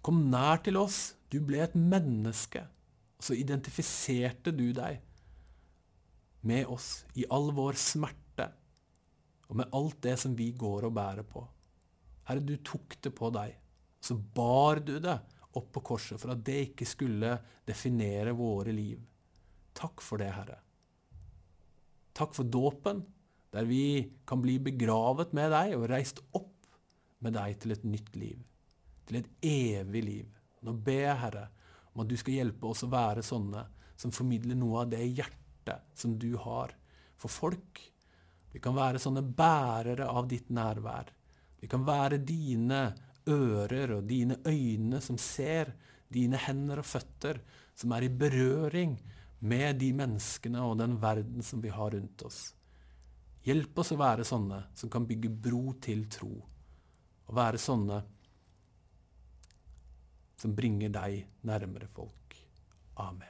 kom 0.03 0.25
nær 0.31 0.63
til 0.63 0.79
oss. 0.79 1.13
Du 1.31 1.41
ble 1.43 1.63
et 1.63 1.75
menneske. 1.75 2.63
Og 3.19 3.27
så 3.27 3.37
identifiserte 3.39 4.53
du 4.55 4.69
deg 4.75 5.01
med 6.43 6.67
oss 6.67 7.05
i 7.15 7.23
all 7.31 7.53
vår 7.55 7.77
smerte 7.79 8.49
og 9.47 9.59
med 9.59 9.75
alt 9.75 9.99
det 10.03 10.15
som 10.19 10.33
vi 10.35 10.49
går 10.57 10.89
og 10.89 10.95
bærer 10.95 11.27
på. 11.27 11.43
Herre, 12.27 12.43
du 12.43 12.55
tok 12.65 12.97
det 13.03 13.11
på 13.15 13.29
deg. 13.35 13.53
Så 14.03 14.15
bar 14.17 14.81
du 14.83 14.97
det 14.99 15.15
opp 15.53 15.69
på 15.75 15.83
korset 15.93 16.19
for 16.19 16.33
at 16.33 16.41
det 16.43 16.59
ikke 16.69 16.87
skulle 16.89 17.35
definere 17.67 18.33
våre 18.35 18.73
liv. 18.75 18.99
Takk 19.77 20.01
for 20.03 20.21
det, 20.21 20.31
Herre. 20.33 20.57
Takk 22.13 22.33
for 22.35 22.49
dåpen, 22.49 23.01
der 23.53 23.69
vi 23.69 23.83
kan 24.27 24.41
bli 24.41 24.57
begravet 24.63 25.35
med 25.37 25.53
deg 25.53 25.77
og 25.77 25.87
reist 25.91 26.23
opp 26.33 26.49
med 27.23 27.37
deg 27.37 27.61
til 27.61 27.75
et 27.75 27.85
nytt 27.87 28.17
liv 28.17 28.41
til 29.07 29.19
et 29.19 29.29
evig 29.45 30.03
liv. 30.03 30.27
Nå 30.63 30.75
ber 30.85 31.01
jeg, 31.07 31.19
Herre, 31.19 31.47
om 31.93 32.03
at 32.03 32.11
du 32.11 32.17
skal 32.19 32.39
hjelpe 32.39 32.69
oss 32.69 32.83
å 32.85 32.91
være 32.91 33.23
sånne 33.25 33.65
som 33.99 34.13
formidler 34.15 34.57
noe 34.57 34.83
av 34.83 34.93
det 34.93 35.03
hjertet 35.05 35.83
som 35.97 36.15
du 36.19 36.33
har 36.41 36.73
for 37.19 37.31
folk. 37.31 37.81
Vi 38.53 38.61
kan 38.63 38.75
være 38.77 39.01
sånne 39.01 39.23
bærere 39.25 40.07
av 40.09 40.27
ditt 40.31 40.51
nærvær. 40.53 41.11
Vi 41.59 41.69
kan 41.71 41.85
være 41.87 42.21
dine 42.23 42.85
ører 43.29 43.97
og 43.97 44.07
dine 44.07 44.39
øyne 44.45 44.99
som 45.03 45.17
ser, 45.21 45.71
dine 46.11 46.37
hender 46.37 46.81
og 46.81 46.87
føtter 46.87 47.39
som 47.77 47.93
er 47.95 48.05
i 48.05 48.11
berøring 48.11 48.97
med 49.43 49.79
de 49.81 49.89
menneskene 49.95 50.61
og 50.63 50.77
den 50.79 50.97
verden 51.01 51.43
som 51.43 51.63
vi 51.63 51.71
har 51.73 51.95
rundt 51.95 52.25
oss. 52.27 52.51
Hjelp 53.43 53.79
oss 53.83 53.91
å 53.91 53.99
være 53.99 54.25
sånne 54.27 54.59
som 54.77 54.91
kan 54.91 55.05
bygge 55.07 55.31
bro 55.45 55.75
til 55.83 56.05
tro. 56.11 56.31
Og 57.27 57.35
være 57.35 57.59
sånne 57.59 57.99
som 60.39 60.55
bringer 60.55 60.91
deg 60.91 61.23
nærmere 61.47 61.89
folk. 61.91 62.37
Amen. 62.99 63.29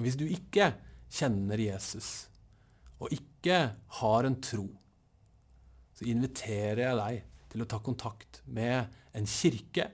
Hvis 0.00 0.16
du 0.16 0.24
ikke 0.28 0.72
kjenner 1.12 1.60
Jesus 1.60 2.30
og 3.00 3.12
ikke 3.12 3.58
har 4.00 4.28
en 4.28 4.36
tro, 4.44 4.66
så 5.96 6.06
inviterer 6.08 6.86
jeg 6.86 7.00
deg 7.00 7.26
til 7.52 7.64
å 7.64 7.68
ta 7.68 7.80
kontakt 7.84 8.40
med 8.48 8.92
en 9.16 9.28
kirke 9.28 9.90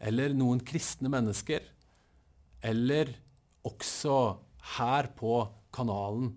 eller 0.00 0.32
noen 0.34 0.62
kristne 0.64 1.10
mennesker, 1.12 1.60
eller 2.64 3.12
også 3.68 4.16
her 4.78 5.10
på 5.16 5.34
kanalen 5.74 6.34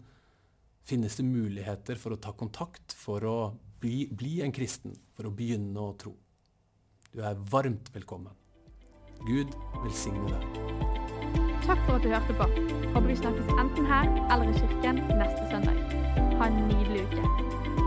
finnes 0.84 1.16
det 1.16 1.26
muligheter 1.28 2.00
for 2.00 2.16
å 2.16 2.20
ta 2.20 2.34
kontakt 2.36 2.96
for 2.98 3.24
å 3.24 3.38
bli, 3.84 4.08
bli 4.12 4.42
en 4.44 4.54
kristen, 4.56 4.96
for 5.16 5.28
å 5.28 5.34
begynne 5.36 5.80
å 5.80 5.96
tro. 6.00 6.16
Du 7.14 7.22
er 7.24 7.40
varmt 7.52 7.92
velkommen. 7.94 8.34
Gud 9.28 9.54
velsigne 9.84 10.32
deg. 10.32 10.64
Takk 11.64 11.80
for 11.86 11.96
at 11.96 12.04
du 12.04 12.10
hørte 12.12 12.36
på. 12.36 12.48
Håper 12.96 13.08
vi 13.08 13.16
snakkes 13.22 13.54
enten 13.56 13.88
her 13.88 14.10
eller 14.34 14.52
i 14.52 14.58
kirken 14.58 15.00
neste 15.20 15.48
søndag. 15.52 15.80
Ha 16.40 16.50
en 16.50 16.60
nydelig 16.68 17.06
uke. 17.08 17.83